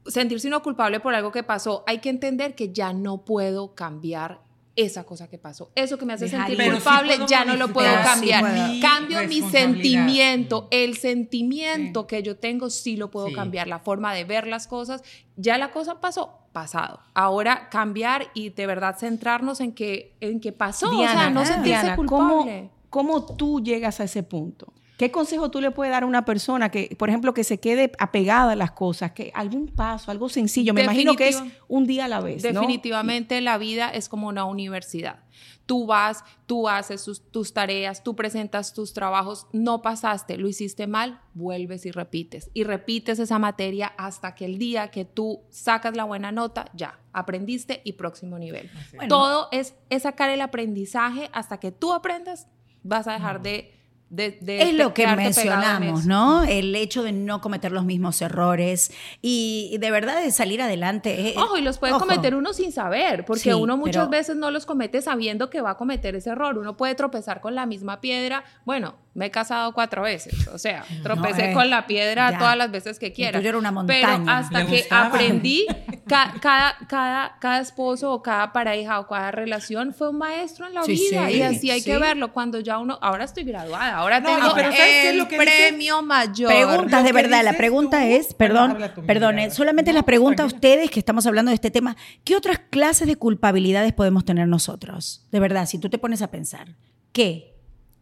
sentirse 0.07 0.49
uno 0.49 0.63
culpable 0.63 1.01
por 1.01 1.15
algo 1.15 1.33
que 1.33 1.43
pasó, 1.43 1.85
hay 1.87 1.99
que 1.99 2.09
entender 2.09 2.55
que 2.55 2.73
ya 2.73 2.93
no 2.93 3.25
puedo 3.25 3.75
cambiar 3.75 4.41
esa 4.77 5.05
cosa 5.05 5.29
que 5.29 5.39
pasó. 5.39 5.73
Eso 5.75 5.97
que 5.99 6.05
me 6.05 6.13
hace 6.13 6.29
sentir 6.29 6.53
ir. 6.53 6.57
Pero 6.59 6.77
sí 6.77 6.83
culpable 6.83 7.19
ya 7.27 7.45
no 7.45 7.57
lo 7.57 7.69
puedo 7.73 7.93
cambiar. 8.05 8.45
Cambio 8.81 9.27
mi 9.27 9.41
sentimiento, 9.51 10.69
el 10.71 10.97
sentimiento 10.97 12.07
que 12.07 12.23
yo 12.23 12.37
tengo 12.37 12.71
sí 12.71 12.97
lo 12.97 13.11
puedo 13.11 13.29
Sí. 13.29 13.35
cambiar, 13.35 13.67
la 13.69 13.79
forma 13.79 14.15
de 14.15 14.25
ver 14.25 14.47
las 14.47 14.67
cosas. 14.67 15.03
Ya 15.37 15.59
la 15.59 15.71
cosa 15.71 16.01
pasó, 16.01 16.39
pasado. 16.53 17.01
Ahora 17.15 17.69
cambiar 17.71 18.29
y 18.35 18.51
de 18.51 18.67
verdad 18.67 18.97
centrarnos 18.99 19.61
en 19.61 19.73
que 19.73 20.15
en 20.21 20.41
que 20.41 20.53
pasó, 20.53 20.91
o 20.91 21.03
sea, 21.03 21.31
no 21.31 21.45
sentirse 21.45 21.81
Diana, 21.83 21.97
culpable. 21.97 22.71
¿cómo, 22.91 23.21
¿cómo 23.21 23.37
tú 23.37 23.61
llegas 23.63 24.01
a 24.01 24.05
ese 24.05 24.23
punto? 24.23 24.73
¿Qué 24.97 25.11
consejo 25.11 25.51
tú 25.51 25.61
le 25.61 25.71
puedes 25.71 25.91
dar 25.93 26.05
a 26.05 26.07
una 26.07 26.25
persona 26.25 26.71
que, 26.71 26.97
por 26.99 27.09
ejemplo, 27.11 27.35
que 27.35 27.45
se 27.45 27.61
quede 27.61 27.93
apegada 27.99 28.53
a 28.53 28.57
las 28.57 28.71
cosas? 28.73 29.13
Que 29.13 29.31
algún 29.35 29.69
paso, 29.69 30.11
algo 30.11 30.29
sencillo. 30.29 30.73
Me 30.73 30.83
imagino 30.85 31.15
que 31.17 31.29
es 31.29 31.43
un 31.69 31.87
día 31.87 32.07
a 32.07 32.09
la 32.09 32.21
vez, 32.21 32.43
¿no? 32.43 32.61
Definitivamente 32.61 33.41
la 33.43 33.59
vida 33.59 33.91
es 33.91 34.09
como 34.09 34.29
una 34.29 34.45
universidad. 34.47 35.21
Tú 35.67 35.85
vas, 35.85 36.25
tú 36.47 36.69
haces 36.69 37.01
sus- 37.01 37.21
tus 37.33 37.53
tareas, 37.53 38.05
tú 38.05 38.15
presentas 38.15 38.73
tus 38.73 38.93
trabajos, 38.95 39.49
no 39.53 39.83
pasaste, 39.83 40.39
lo 40.39 40.47
hiciste 40.49 40.87
mal, 40.87 41.21
vuelves 41.35 41.85
y 41.87 41.91
repites. 41.91 42.51
Y 42.55 42.63
repites 42.65 43.19
esa 43.19 43.39
materia 43.41 43.89
hasta 43.99 44.35
que 44.37 44.45
el 44.45 44.59
día 44.59 44.93
que 44.93 45.05
tú 45.05 45.43
sacas 45.51 45.97
la 45.97 46.05
buena 46.05 46.31
nota, 46.31 46.71
ya, 46.73 47.01
aprendiste 47.13 47.83
y 47.85 47.95
próximo 47.95 48.39
nivel. 48.39 48.71
Bueno. 48.95 49.09
Todo 49.09 49.49
es, 49.51 49.75
es 49.91 50.05
sacar 50.05 50.31
el 50.31 50.41
aprendizaje 50.41 51.29
hasta 51.33 51.59
que 51.59 51.73
tú 51.73 51.93
aprendas, 51.93 52.47
vas 52.83 53.09
a 53.09 53.13
dejar 53.13 53.43
de... 53.43 53.73
de, 54.09 54.39
de 54.41 54.63
Es 54.63 54.75
lo 54.75 54.95
que 54.95 55.07
mencionamos. 55.07 56.07
¿no? 56.07 56.45
El 56.45 56.75
hecho 56.77 57.03
de 57.03 57.13
no 57.13 57.41
cometer 57.41 57.73
los 57.73 57.85
mismos 57.85 58.23
errores 58.23 58.93
y, 59.21 59.69
y 59.73 59.79
de 59.79 59.91
verdad 59.91 60.23
de 60.23 60.31
salir 60.31 60.63
adelante. 60.63 61.29
eh, 61.31 61.35
Ojo, 61.37 61.57
y 61.57 61.63
los 61.63 61.79
puede 61.79 61.93
ojo. 61.93 62.07
cometer 62.07 62.35
uno 62.35 62.53
sin 62.53 62.71
saber, 62.73 63.25
porque 63.25 63.41
Sí, 63.43 63.53
uno 63.53 63.77
muchas 63.77 64.07
pero- 64.07 64.11
veces 64.11 64.37
no 64.37 64.51
los 64.51 64.65
comete 64.67 65.03
sabiendo 65.03 65.51
que 65.51 65.61
va 65.61 65.71
a 65.71 65.77
cometer 65.77 66.15
ese 66.15 66.31
error. 66.31 66.57
Uno 66.59 66.77
puede 66.77 66.95
tropezar 66.95 67.41
con 67.41 67.55
la 67.55 67.67
misma 67.67 68.01
piedra. 68.01 68.45
Bueno, 68.65 68.95
me 69.17 69.27
he 69.27 69.31
casado 69.31 69.73
cuatro 69.73 70.03
veces, 70.03 70.47
o 70.49 70.59
sea, 70.59 70.85
tropecé 71.03 71.51
eh, 71.51 71.55
con 71.55 71.69
la 71.71 71.87
piedra 71.87 72.31
ya. 72.33 72.39
todas 72.39 72.57
las 72.57 72.71
veces 72.71 72.99
que 72.99 73.13
quiera. 73.13 73.39
tuyo 73.39 73.49
era 73.49 73.59
una 73.59 73.71
Pero 73.87 74.09
montaña. 74.19 74.39
hasta 74.39 74.61
Le 74.61 74.67
que 74.67 74.77
gustaba. 74.81 75.07
aprendí, 75.07 75.67
ca- 76.07 76.35
cada, 76.41 76.77
cada, 76.89 77.37
cada 77.41 77.61
esposo 77.61 78.13
o 78.13 78.23
cada 78.23 78.53
pareja 78.53 79.01
o 79.01 79.07
cada 79.09 79.31
relación 79.31 79.95
fue 79.95 80.11
un 80.11 80.19
maestro 80.19 80.67
en 80.67 80.75
la 80.75 80.83
Sí, 80.85 80.93
vida. 80.93 81.27
sí, 81.29 81.35
y 81.37 81.43
así 81.43 81.71
hay 81.71 81.81
sí. 81.81 81.91
que 81.91 81.99
verlo. 81.99 82.33
Cuando 82.33 82.61
ya 82.61 82.79
uno, 82.79 82.99
ahora 83.01 83.25
estoy 83.25 83.45
graduada, 83.45 83.97
ahora 83.97 84.21
No, 84.21 84.27
tengo 84.29 84.55
pero 84.55 84.71
¿sabes 84.71 84.77
qué 84.79 85.01
es 85.05 85.11
el 85.13 85.19
lo 85.19 85.29
que 85.29 85.39
dice? 85.41 85.51
premio 85.69 86.03
mayor. 86.03 86.53
Preguntas 86.53 87.03
de 87.05 87.13
verdad. 87.13 87.43
La 87.43 87.55
pregunta 87.55 88.01
tú- 88.01 88.07
es, 88.07 88.35
perdón, 88.35 88.79
perdón, 89.07 89.39
eh, 89.39 89.51
solamente 89.51 89.93
No, 89.93 89.99
la 89.99 90.05
pregunta 90.05 90.43
a 90.43 90.47
ustedes 90.47 90.91
que 90.91 90.99
estamos 91.01 91.27
hablando 91.27 91.49
de 91.51 91.55
este 91.55 91.71
tema, 91.71 91.97
¿qué 92.25 92.37
otras 92.37 92.59
clases 92.71 93.07
de 93.09 93.17
culpabilidades 93.17 93.93
podemos 93.95 94.25
tener 94.25 94.47
nosotros? 94.47 95.27
De 95.33 95.41
verdad, 95.41 95.67
si 95.67 95.79
tú 95.79 95.89
te 95.89 95.97
pones 95.99 96.21
a 96.23 96.31
pensar, 96.31 96.69
¿qué? 97.13 97.56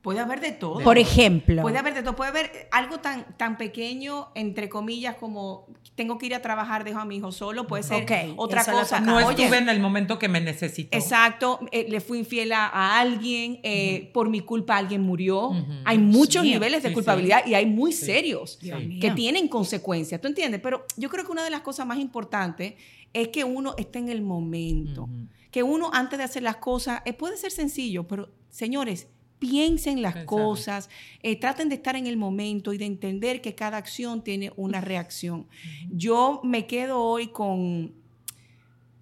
Puede 0.04 0.20
haber 0.20 0.40
de 0.42 0.52
todo. 0.52 0.80
Por 0.80 0.98
ejemplo. 0.98 1.62
Puede 1.62 1.78
haber 1.78 1.94
de 1.94 2.02
todo. 2.02 2.14
Puede 2.14 2.28
haber 2.28 2.68
algo 2.72 3.00
tan, 3.00 3.24
tan 3.38 3.56
pequeño, 3.56 4.28
entre 4.34 4.68
comillas, 4.68 5.16
como 5.16 5.66
tengo 5.94 6.18
que 6.18 6.26
ir 6.26 6.34
a 6.34 6.42
trabajar, 6.42 6.84
dejo 6.84 6.98
a 6.98 7.06
mi 7.06 7.16
hijo 7.16 7.32
solo. 7.32 7.66
Puede 7.66 7.84
ser 7.84 8.04
otra 8.36 8.66
cosa. 8.66 9.00
No 9.00 9.16
Oye, 9.16 9.44
estuve 9.44 9.56
en 9.56 9.70
el 9.70 9.80
momento 9.80 10.18
que 10.18 10.28
me 10.28 10.42
necesitó. 10.42 10.94
Exacto, 10.94 11.58
eh, 11.72 11.86
le 11.88 12.02
fui 12.02 12.18
infiel 12.18 12.52
a, 12.52 12.66
a 12.66 13.00
alguien, 13.00 13.60
eh, 13.62 14.10
por 14.12 14.28
mi 14.28 14.40
culpa 14.40 14.76
alguien 14.76 15.00
murió. 15.00 15.52
Hay 15.86 15.96
muchos 15.96 16.44
niveles 16.44 16.82
de 16.82 16.90
Sí, 16.90 16.94
culpabilidad 16.94 17.46
y 17.46 17.54
hay 17.54 17.64
muy 17.64 17.90
serios 17.92 18.58
Dios 18.60 18.78
que 18.78 18.86
mío. 18.86 19.14
tienen 19.14 19.48
consecuencias, 19.48 20.20
¿tú 20.20 20.28
entiendes? 20.28 20.60
Pero 20.60 20.84
yo 20.98 21.08
creo 21.08 21.24
que 21.24 21.32
una 21.32 21.44
de 21.44 21.50
las 21.50 21.62
cosas 21.62 21.86
más 21.86 21.98
importantes 21.98 22.74
es 23.14 23.28
que 23.28 23.42
uno 23.42 23.74
esté 23.78 24.00
en 24.00 24.10
el 24.10 24.20
momento, 24.20 25.08
que 25.50 25.62
uno 25.62 25.88
antes 25.94 26.18
de 26.18 26.24
hacer 26.24 26.42
las 26.42 26.56
cosas, 26.56 27.00
eh, 27.06 27.14
puede 27.14 27.38
ser 27.38 27.52
sencillo, 27.52 28.06
pero 28.06 28.28
señores, 28.50 29.08
piensen 29.44 30.00
las 30.00 30.24
cosas, 30.24 30.88
eh, 31.22 31.38
traten 31.38 31.68
de 31.68 31.74
estar 31.74 31.96
en 31.96 32.06
el 32.06 32.16
momento 32.16 32.72
y 32.72 32.78
de 32.78 32.86
entender 32.86 33.42
que 33.42 33.54
cada 33.54 33.76
acción 33.76 34.24
tiene 34.24 34.52
una 34.56 34.80
reacción. 34.80 35.46
Yo 35.90 36.40
me 36.42 36.66
quedo 36.66 37.02
hoy 37.02 37.28
con 37.28 37.92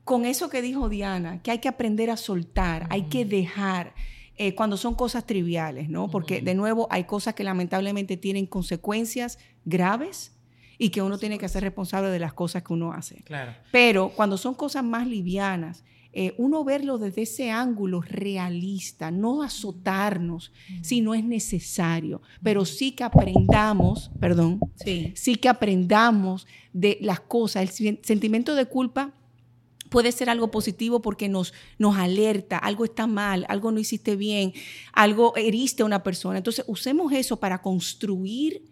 con 0.02 0.24
eso 0.24 0.50
que 0.50 0.62
dijo 0.62 0.88
Diana, 0.88 1.40
que 1.42 1.52
hay 1.52 1.60
que 1.60 1.68
aprender 1.68 2.10
a 2.10 2.16
soltar, 2.16 2.88
hay 2.90 3.04
que 3.04 3.24
dejar 3.24 3.94
eh, 4.36 4.56
cuando 4.56 4.76
son 4.76 4.96
cosas 4.96 5.28
triviales, 5.28 5.88
¿no? 5.88 6.10
Porque 6.10 6.40
de 6.40 6.56
nuevo 6.56 6.88
hay 6.90 7.04
cosas 7.04 7.34
que 7.34 7.44
lamentablemente 7.44 8.16
tienen 8.16 8.46
consecuencias 8.46 9.38
graves 9.64 10.32
y 10.76 10.90
que 10.90 11.02
uno 11.02 11.18
tiene 11.18 11.38
que 11.38 11.48
ser 11.48 11.62
responsable 11.62 12.10
de 12.10 12.18
las 12.18 12.32
cosas 12.32 12.64
que 12.64 12.72
uno 12.72 12.92
hace. 12.92 13.22
Claro. 13.22 13.54
Pero 13.70 14.08
cuando 14.08 14.36
son 14.36 14.54
cosas 14.54 14.82
más 14.82 15.06
livianas, 15.06 15.84
eh, 16.12 16.34
uno 16.36 16.62
verlo 16.64 16.98
desde 16.98 17.22
ese 17.22 17.50
ángulo 17.50 18.02
realista, 18.02 19.10
no 19.10 19.42
azotarnos 19.42 20.52
si 20.82 21.00
no 21.00 21.14
es 21.14 21.24
necesario, 21.24 22.20
pero 22.42 22.64
sí 22.64 22.92
que 22.92 23.04
aprendamos, 23.04 24.10
perdón, 24.20 24.60
Sí. 24.76 25.12
sí 25.16 25.36
que 25.36 25.48
aprendamos 25.48 26.46
de 26.72 26.98
las 27.00 27.20
cosas. 27.20 27.62
El 27.62 27.70
sen- 27.70 28.00
sentimiento 28.02 28.54
de 28.54 28.66
culpa 28.66 29.12
puede 29.88 30.10
ser 30.12 30.30
algo 30.30 30.50
positivo 30.50 31.00
porque 31.02 31.28
nos, 31.28 31.52
nos 31.78 31.96
alerta, 31.96 32.56
algo 32.58 32.84
está 32.84 33.06
mal, 33.06 33.44
algo 33.48 33.72
no 33.72 33.78
hiciste 33.78 34.16
bien, 34.16 34.52
algo 34.92 35.34
heriste 35.36 35.82
a 35.82 35.86
una 35.86 36.02
persona. 36.02 36.38
Entonces, 36.38 36.64
usemos 36.66 37.12
eso 37.12 37.38
para 37.38 37.60
construir 37.60 38.70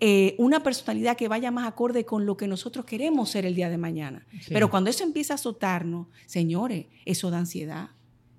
eh, 0.00 0.34
una 0.38 0.62
personalidad 0.62 1.16
que 1.16 1.26
vaya 1.28 1.50
más 1.50 1.66
acorde 1.66 2.04
con 2.04 2.24
lo 2.24 2.36
que 2.36 2.46
nosotros 2.46 2.84
queremos 2.84 3.30
ser 3.30 3.44
el 3.46 3.54
día 3.54 3.68
de 3.68 3.78
mañana. 3.78 4.26
Sí. 4.40 4.50
Pero 4.52 4.70
cuando 4.70 4.90
eso 4.90 5.02
empieza 5.04 5.34
a 5.34 5.36
azotarnos, 5.36 6.06
señores, 6.26 6.86
eso 7.04 7.30
da 7.30 7.38
ansiedad. 7.38 7.90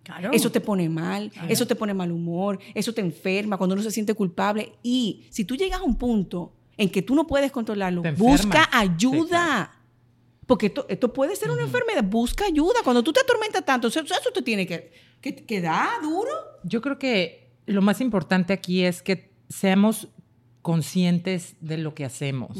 Claro. 0.03 0.31
Eso 0.31 0.51
te 0.51 0.59
pone 0.61 0.89
mal, 0.89 1.31
eso 1.49 1.67
te 1.67 1.75
pone 1.75 1.93
mal 1.93 2.11
humor, 2.11 2.59
eso 2.73 2.93
te 2.93 3.01
enferma 3.01 3.57
cuando 3.57 3.73
uno 3.75 3.83
se 3.83 3.91
siente 3.91 4.13
culpable. 4.15 4.71
Y 4.81 5.25
si 5.29 5.43
tú 5.45 5.55
llegas 5.55 5.81
a 5.81 5.83
un 5.83 5.97
punto 5.97 6.53
en 6.77 6.89
que 6.89 7.01
tú 7.01 7.13
no 7.13 7.27
puedes 7.27 7.51
controlarlo, 7.51 8.01
busca 8.17 8.63
Sí, 8.63 8.69
ayuda. 8.71 9.27
claro. 9.27 9.69
Porque 10.47 10.67
esto, 10.67 10.87
esto 10.89 11.13
puede 11.13 11.35
ser 11.35 11.51
una 11.51 11.61
enfermedad. 11.61 12.03
Busca 12.03 12.45
ayuda. 12.45 12.79
Cuando 12.83 13.03
tú 13.03 13.13
te 13.13 13.19
atormentas 13.19 13.63
tanto, 13.63 13.87
eso, 13.89 13.99
eso 13.99 14.31
te 14.33 14.41
tiene 14.41 14.65
que, 14.65 14.91
que, 15.21 15.35
que 15.35 15.61
dar 15.61 16.01
duro. 16.01 16.31
Yo 16.63 16.81
creo 16.81 16.97
que 16.97 17.51
lo 17.67 17.83
más 17.83 18.01
importante 18.01 18.51
aquí 18.51 18.81
es 18.83 19.03
que 19.03 19.29
seamos 19.47 20.07
conscientes 20.61 21.55
de 21.61 21.77
lo 21.77 21.93
que 21.93 22.05
hacemos, 22.05 22.57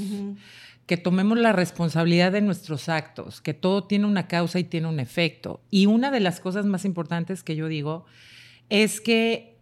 que 0.86 0.98
tomemos 0.98 1.38
la 1.38 1.54
responsabilidad 1.54 2.32
de 2.32 2.42
nuestros 2.42 2.90
actos, 2.90 3.42
que 3.42 3.54
todo 3.54 3.84
tiene 3.84 4.06
una 4.06 4.28
causa 4.28 4.60
y 4.60 4.64
tiene 4.64 4.88
un 4.88 5.00
efecto. 5.00 5.62
Y 5.70 5.86
una 5.86 6.12
de 6.12 6.20
las 6.20 6.40
cosas 6.40 6.66
más 6.66 6.86
importantes 6.86 7.44
que 7.44 7.56
yo 7.56 7.68
digo 7.68 8.06
es 8.70 9.02
que 9.02 9.58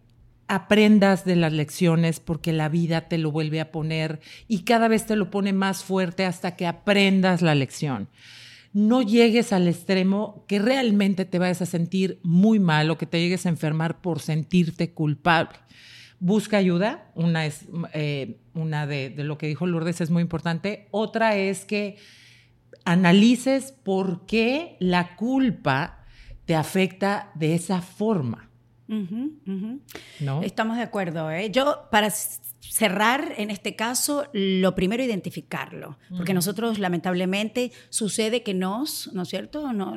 aprendas 0.48 1.24
de 1.24 1.36
las 1.36 1.52
lecciones 1.52 2.20
porque 2.20 2.52
la 2.52 2.68
vida 2.68 3.02
te 3.02 3.18
lo 3.18 3.30
vuelve 3.30 3.60
a 3.60 3.70
poner 3.70 4.20
y 4.48 4.60
cada 4.60 4.88
vez 4.88 5.06
te 5.06 5.16
lo 5.16 5.30
pone 5.30 5.52
más 5.52 5.84
fuerte 5.84 6.24
hasta 6.24 6.56
que 6.56 6.66
aprendas 6.66 7.42
la 7.42 7.54
lección. 7.54 8.08
No 8.72 9.02
llegues 9.02 9.52
al 9.52 9.68
extremo 9.68 10.44
que 10.46 10.58
realmente 10.58 11.24
te 11.24 11.38
vayas 11.38 11.62
a 11.62 11.66
sentir 11.66 12.18
muy 12.22 12.58
mal 12.58 12.90
o 12.90 12.98
que 12.98 13.06
te 13.06 13.20
llegues 13.20 13.44
a 13.44 13.50
enfermar 13.50 14.00
por 14.00 14.20
sentirte 14.20 14.92
culpable. 14.92 15.58
Busca 16.20 16.56
ayuda, 16.56 17.10
una 17.14 17.46
es 17.46 17.66
eh, 17.92 18.40
una 18.54 18.86
de, 18.86 19.10
de 19.10 19.24
lo 19.24 19.38
que 19.38 19.46
dijo 19.46 19.66
Lourdes 19.66 20.00
es 20.00 20.10
muy 20.10 20.22
importante. 20.22 20.88
Otra 20.90 21.36
es 21.36 21.64
que 21.64 21.96
analices 22.84 23.72
por 23.72 24.26
qué 24.26 24.76
la 24.80 25.16
culpa 25.16 26.04
te 26.44 26.54
afecta 26.54 27.30
de 27.34 27.54
esa 27.54 27.80
forma. 27.82 28.50
¿no? 30.20 30.42
Estamos 30.42 30.76
de 30.78 30.82
acuerdo. 30.82 31.30
¿eh? 31.30 31.50
Yo, 31.50 31.88
para 31.90 32.10
cerrar 32.10 33.34
en 33.36 33.50
este 33.50 33.76
caso, 33.76 34.26
lo 34.32 34.74
primero 34.74 35.02
identificarlo, 35.02 35.98
porque 36.16 36.32
nosotros 36.34 36.78
lamentablemente 36.78 37.70
sucede 37.90 38.42
que 38.42 38.54
nos, 38.54 39.12
¿no 39.12 39.22
es 39.22 39.28
cierto? 39.28 39.72
No- 39.72 39.96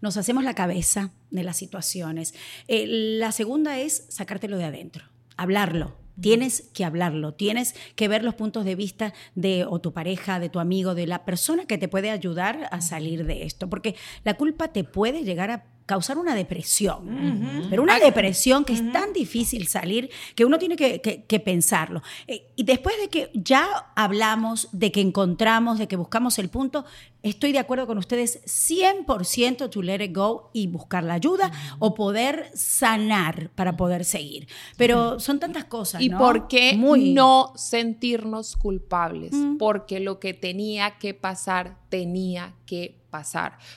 nos 0.00 0.16
hacemos 0.16 0.44
la 0.44 0.54
cabeza 0.54 1.10
de 1.30 1.42
las 1.42 1.56
situaciones. 1.56 2.34
Eh, 2.68 2.86
la 2.86 3.32
segunda 3.32 3.78
es 3.78 4.06
sacártelo 4.08 4.56
de 4.56 4.64
adentro, 4.64 5.04
hablarlo. 5.38 5.96
Tienes 6.20 6.68
que 6.74 6.84
hablarlo, 6.84 7.32
tienes 7.32 7.74
que 7.94 8.08
ver 8.08 8.24
los 8.24 8.34
puntos 8.34 8.64
de 8.64 8.74
vista 8.74 9.14
de 9.36 9.64
o 9.64 9.80
tu 9.80 9.92
pareja, 9.92 10.40
de 10.40 10.48
tu 10.48 10.58
amigo, 10.58 10.96
de 10.96 11.06
la 11.06 11.24
persona 11.24 11.64
que 11.64 11.78
te 11.78 11.86
puede 11.86 12.10
ayudar 12.10 12.68
a 12.72 12.80
salir 12.80 13.24
de 13.24 13.44
esto, 13.44 13.70
porque 13.70 13.94
la 14.24 14.34
culpa 14.34 14.68
te 14.68 14.82
puede 14.82 15.22
llegar 15.22 15.52
a 15.52 15.64
causar 15.88 16.18
una 16.18 16.34
depresión. 16.34 17.66
Pero 17.70 17.82
una 17.82 17.98
depresión 17.98 18.62
que 18.66 18.74
es 18.74 18.92
tan 18.92 19.14
difícil 19.14 19.66
salir 19.68 20.10
que 20.36 20.44
uno 20.44 20.58
tiene 20.58 20.76
que, 20.76 21.00
que- 21.00 21.24
que 21.24 21.40
pensarlo. 21.40 22.02
Eh, 22.26 22.50
y 22.56 22.64
después 22.64 22.94
de 23.00 23.08
que 23.08 23.30
ya 23.32 23.64
hablamos, 23.96 24.68
de 24.72 24.92
que 24.92 25.00
encontramos, 25.00 25.78
de 25.78 25.88
que 25.88 25.96
buscamos 25.96 26.38
el 26.38 26.50
punto, 26.50 26.84
estoy 27.22 27.52
de 27.52 27.58
acuerdo 27.58 27.86
con 27.86 27.96
ustedes 27.96 28.40
100% 28.44 29.70
to 29.70 29.80
let 29.82 30.04
it 30.04 30.14
go 30.14 30.50
y 30.52 30.66
buscar 30.66 31.04
la 31.04 31.14
ayuda 31.14 31.50
o 31.78 31.94
poder 31.94 32.50
sanar 32.54 33.50
para 33.54 33.76
poder 33.78 34.04
seguir. 34.04 34.46
Pero 34.76 35.18
son 35.20 35.40
tantas 35.40 35.64
cosas. 35.64 36.02
¿Y 36.02 36.10
¿no? 36.10 36.18
por 36.18 36.48
qué 36.48 36.76
Muy- 36.76 37.14
no 37.14 37.52
sentirnos 37.56 38.56
culpables? 38.56 39.32
Porque 39.58 40.00
lo 40.00 40.20
que 40.20 40.34
tenía 40.34 40.98
que 40.98 41.14
pasar, 41.14 41.78
tenía 41.88 42.52
que 42.66 42.90
pasar. 42.90 43.07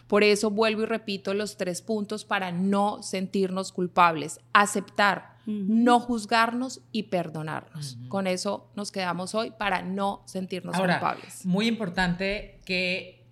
Por 0.07 0.23
eso 0.23 0.49
vuelvo 0.49 0.83
y 0.83 0.85
repito 0.85 1.33
los 1.33 1.57
tres 1.57 1.81
puntos 1.81 2.25
para 2.25 2.51
no 2.51 3.01
sentirnos 3.03 3.71
culpables. 3.71 4.39
Aceptar, 4.53 5.37
no 5.45 5.99
juzgarnos 5.99 6.81
y 6.91 7.03
perdonarnos. 7.03 7.97
Con 8.09 8.27
eso 8.27 8.71
nos 8.75 8.91
quedamos 8.91 9.33
hoy 9.35 9.51
para 9.51 9.81
no 9.81 10.21
sentirnos 10.25 10.75
Ahora, 10.75 10.99
culpables. 10.99 11.45
muy 11.45 11.67
importante 11.67 12.59
que, 12.65 13.25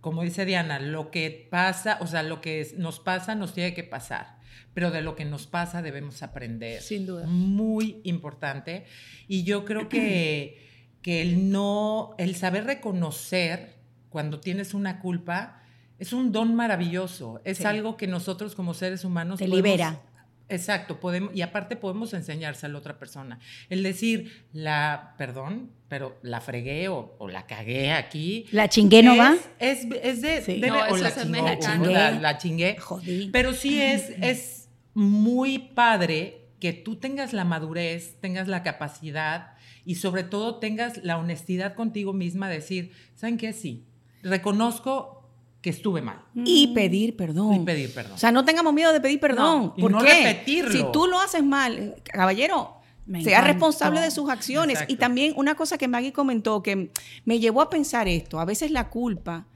como 0.00 0.22
dice 0.22 0.44
Diana, 0.44 0.78
lo 0.80 1.10
que 1.10 1.48
pasa, 1.50 1.98
o 2.00 2.06
sea, 2.06 2.22
lo 2.22 2.40
que 2.40 2.74
nos 2.78 3.00
pasa 3.00 3.34
nos 3.34 3.52
tiene 3.52 3.74
que 3.74 3.84
pasar, 3.84 4.38
pero 4.72 4.90
de 4.90 5.02
lo 5.02 5.14
que 5.14 5.24
nos 5.24 5.46
pasa 5.46 5.82
debemos 5.82 6.22
aprender. 6.22 6.80
Sin 6.80 7.06
duda. 7.06 7.26
Muy 7.26 8.00
importante. 8.04 8.86
Y 9.28 9.42
yo 9.42 9.64
creo 9.64 9.88
que, 9.88 10.96
que 11.02 11.20
el 11.22 11.50
no, 11.50 12.14
el 12.18 12.34
saber 12.34 12.64
reconocer 12.64 13.79
cuando 14.10 14.38
tienes 14.40 14.74
una 14.74 15.00
culpa 15.00 15.62
es 15.98 16.12
un 16.12 16.32
don 16.32 16.54
maravilloso. 16.54 17.40
Es 17.44 17.58
Sí. 17.58 17.64
algo 17.64 17.96
que 17.96 18.06
nosotros 18.06 18.54
como 18.54 18.74
seres 18.74 19.04
humanos 19.04 19.38
Te 19.38 19.46
podemos- 19.46 19.56
libera. 19.56 20.00
Exacto, 20.48 20.98
podemos, 20.98 21.30
y 21.32 21.42
aparte 21.42 21.76
podemos 21.76 22.12
enseñarse 22.12 22.66
a 22.66 22.68
la 22.68 22.78
otra 22.78 22.98
persona. 22.98 23.38
El 23.68 23.84
decir, 23.84 24.46
la, 24.52 25.14
perdón, 25.16 25.70
pero 25.86 26.18
la 26.22 26.40
fregué 26.40 26.88
o, 26.88 27.14
o 27.18 27.28
la 27.28 27.46
cagué 27.46 27.92
aquí. 27.92 28.46
¿La 28.50 28.68
chingué 28.68 29.04
no 29.04 29.12
es, 29.12 29.18
va? 29.20 29.36
Es, 29.60 29.86
es 30.02 30.22
de, 30.22 30.42
Sí. 30.42 30.60
debe- 30.60 30.70
No, 30.70 30.78
o 30.92 30.96
eso 30.96 31.04
la 31.04 31.14
chingó, 31.14 31.86
la, 31.86 32.10
la 32.10 32.36
chingué. 32.38 32.76
Jodí. 32.78 33.30
Pero 33.32 33.52
sí 33.52 33.80
es, 33.80 34.10
es 34.20 34.68
muy 34.92 35.58
padre 35.58 36.48
que 36.58 36.72
tú 36.72 36.96
tengas 36.96 37.32
la 37.32 37.44
madurez, 37.44 38.16
tengas 38.20 38.48
la 38.48 38.64
capacidad 38.64 39.52
y 39.84 39.94
sobre 39.94 40.24
todo 40.24 40.56
tengas 40.56 40.98
la 41.04 41.16
honestidad 41.16 41.74
contigo 41.74 42.12
misma 42.12 42.48
de 42.48 42.56
decir, 42.56 42.92
¿saben 43.14 43.36
qué? 43.36 43.52
Sí, 43.52 43.84
reconozco 44.22 45.22
que 45.60 45.70
estuve 45.70 46.00
mal. 46.00 46.22
Y 46.34 46.68
pedir 46.74 47.16
perdón. 47.16 47.54
Y 47.54 47.58
pedir 47.60 47.92
perdón. 47.92 48.12
O 48.14 48.18
sea, 48.18 48.32
no 48.32 48.44
tengamos 48.44 48.72
miedo 48.72 48.92
de 48.92 49.00
pedir 49.00 49.20
perdón. 49.20 49.66
No, 49.66 49.74
y 49.76 49.80
¿Por 49.82 49.90
no 49.90 49.98
qué? 50.00 50.24
repetirlo. 50.24 50.72
Si 50.72 50.84
tú 50.92 51.06
lo 51.06 51.20
haces 51.20 51.44
mal, 51.44 51.96
caballero, 52.04 52.76
Me 53.06 53.22
sea 53.22 53.38
encantó. 53.40 53.52
responsable 53.52 54.00
de 54.00 54.10
sus 54.10 54.30
acciones. 54.30 54.74
Exacto. 54.76 54.94
Y 54.94 54.96
también 54.96 55.34
una 55.36 55.54
cosa 55.54 55.76
que 55.76 55.86
Maggie 55.86 56.12
comentó 56.12 56.62
que 56.62 56.90
me 57.26 57.38
llevó 57.40 57.60
a 57.60 57.68
pensar 57.68 58.08
esto. 58.08 58.40
A 58.40 58.44
veces 58.46 58.70
la 58.70 58.88
culpa 58.88 59.46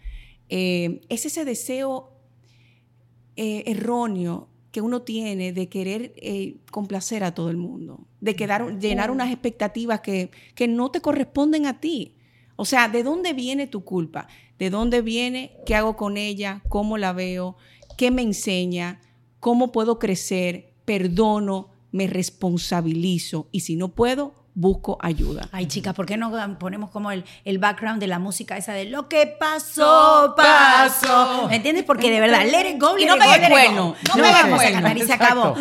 eh, 0.51 1.01
es 1.09 1.25
ese 1.25 1.45
deseo 1.47 2.11
eh, 3.37 3.63
erróneo 3.67 4.49
que 4.73 4.81
uno 4.81 5.03
tiene 5.03 5.53
de 5.53 5.69
querer 5.69 6.13
eh, 6.17 6.57
complacer 6.71 7.23
a 7.25 7.33
todo 7.33 7.49
el 7.49 7.57
mundo, 7.57 8.01
de 8.21 8.35
quedar, 8.37 8.79
llenar 8.79 9.11
unas 9.11 9.31
expectativas 9.31 10.01
que, 10.01 10.31
que 10.55 10.69
no 10.69 10.91
te 10.91 11.01
corresponden 11.01 11.65
a 11.67 11.81
ti. 11.81 12.17
O 12.57 12.65
sea, 12.65 12.89
¿de 12.89 13.03
dónde 13.03 13.33
viene 13.33 13.67
tu 13.67 13.85
culpa? 13.85 14.29
¿De 14.59 14.71
dónde 14.71 15.03
viene? 15.03 15.57
¿Qué 15.67 15.75
hago 15.75 15.97
con 15.97 16.17
ella? 16.17 16.63
¿Cómo 16.69 16.99
la 16.99 17.13
veo? 17.13 17.57
¿Qué 17.97 18.11
me 18.11 18.23
enseña? 18.23 19.01
¿Cómo 19.41 19.73
puedo 19.73 19.99
crecer? 19.99 20.73
Perdono, 20.85 21.71
me 21.91 22.07
responsabilizo 22.07 23.49
y 23.53 23.61
si 23.61 23.77
no 23.77 23.95
puedo, 23.95 24.35
busco 24.55 24.99
ayuda. 25.01 25.49
Ay, 25.53 25.67
chicas, 25.67 25.95
¿por 25.95 26.07
qué 26.07 26.17
no 26.17 26.31
ponemos 26.59 26.91
como 26.91 27.11
el, 27.11 27.25
el 27.45 27.59
background 27.59 28.01
de 28.01 28.07
la 28.07 28.19
música 28.19 28.57
esa 28.57 28.73
de 28.73 28.85
lo 28.85 29.09
que 29.09 29.27
pasó, 29.27 30.35
pasó? 30.37 31.49
¿Me 31.49 31.57
entiendes? 31.57 31.85
Porque 31.85 32.11
de 32.11 32.21
verdad, 32.21 32.45
let 32.45 32.71
it 32.71 32.81
go, 32.81 32.97
Y 32.99 33.05
no 33.05 33.17
it 33.17 33.23
go, 33.23 33.49
cuerno, 33.49 33.83
go. 33.85 33.97
no 34.09 34.17
No 34.17 34.23
pegue 34.23 34.33
vamos 34.33 34.53
a 34.53 34.57
cuerno, 34.63 34.81
cantar 34.81 34.97
y 34.99 35.03
se 35.03 35.13
acabó. 35.13 35.55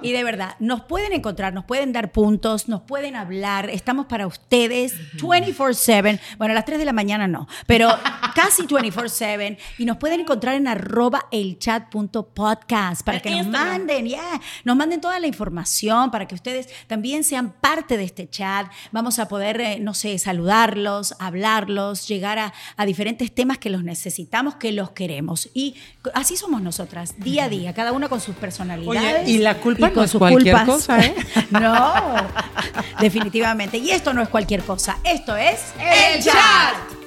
Y 0.00 0.12
de 0.12 0.24
verdad, 0.24 0.56
nos 0.58 0.82
pueden 0.82 1.12
encontrar, 1.12 1.52
nos 1.52 1.64
pueden 1.64 1.92
dar 1.92 2.10
puntos, 2.12 2.68
nos 2.68 2.82
pueden 2.82 3.16
hablar, 3.16 3.68
estamos 3.70 4.06
para 4.06 4.26
ustedes 4.26 4.94
24/7. 5.18 6.18
Bueno, 6.38 6.52
a 6.52 6.54
las 6.54 6.64
3 6.64 6.78
de 6.78 6.84
la 6.84 6.92
mañana 6.92 7.28
no, 7.28 7.46
pero 7.66 7.88
casi 8.34 8.66
24/7. 8.66 9.58
Y 9.78 9.84
nos 9.84 9.98
pueden 9.98 10.20
encontrar 10.20 10.54
en 10.54 10.68
arroba 10.68 11.26
elchat.podcast 11.30 13.02
para 13.02 13.20
que 13.20 13.30
nos 13.30 13.46
manden, 13.46 14.06
ya, 14.06 14.40
nos 14.64 14.76
manden 14.76 15.00
toda 15.00 15.18
la 15.20 15.26
información 15.26 16.10
para 16.10 16.26
que 16.26 16.34
ustedes 16.34 16.68
también 16.86 17.24
sean 17.24 17.52
parte 17.52 17.96
de 17.96 18.04
este 18.04 18.21
chat. 18.30 18.70
Vamos 18.90 19.18
a 19.18 19.28
poder, 19.28 19.60
eh, 19.60 19.78
no 19.80 19.94
sé, 19.94 20.18
saludarlos, 20.18 21.14
hablarlos, 21.18 22.06
llegar 22.08 22.38
a, 22.38 22.52
a 22.76 22.86
diferentes 22.86 23.32
temas 23.32 23.58
que 23.58 23.70
los 23.70 23.84
necesitamos, 23.84 24.56
que 24.56 24.72
los 24.72 24.90
queremos. 24.90 25.48
Y 25.54 25.74
así 26.14 26.36
somos 26.36 26.62
nosotras, 26.62 27.14
día 27.18 27.44
a 27.44 27.48
día, 27.48 27.74
cada 27.74 27.92
una 27.92 28.08
con 28.08 28.20
sus 28.20 28.34
personalidades. 28.36 29.24
Oye, 29.24 29.30
y 29.32 29.38
la 29.38 29.58
culpa 29.58 29.88
no 29.88 29.94
con 29.94 30.04
es 30.04 30.10
sus 30.10 30.18
cualquier 30.18 30.56
culpas. 30.56 30.66
cosa, 30.66 31.00
¿eh? 31.04 31.14
no, 31.50 31.92
definitivamente. 33.00 33.78
Y 33.78 33.90
esto 33.90 34.12
no 34.12 34.22
es 34.22 34.28
cualquier 34.28 34.62
cosa, 34.62 34.98
esto 35.04 35.36
es 35.36 35.72
El 35.78 36.22
chat. 36.22 37.01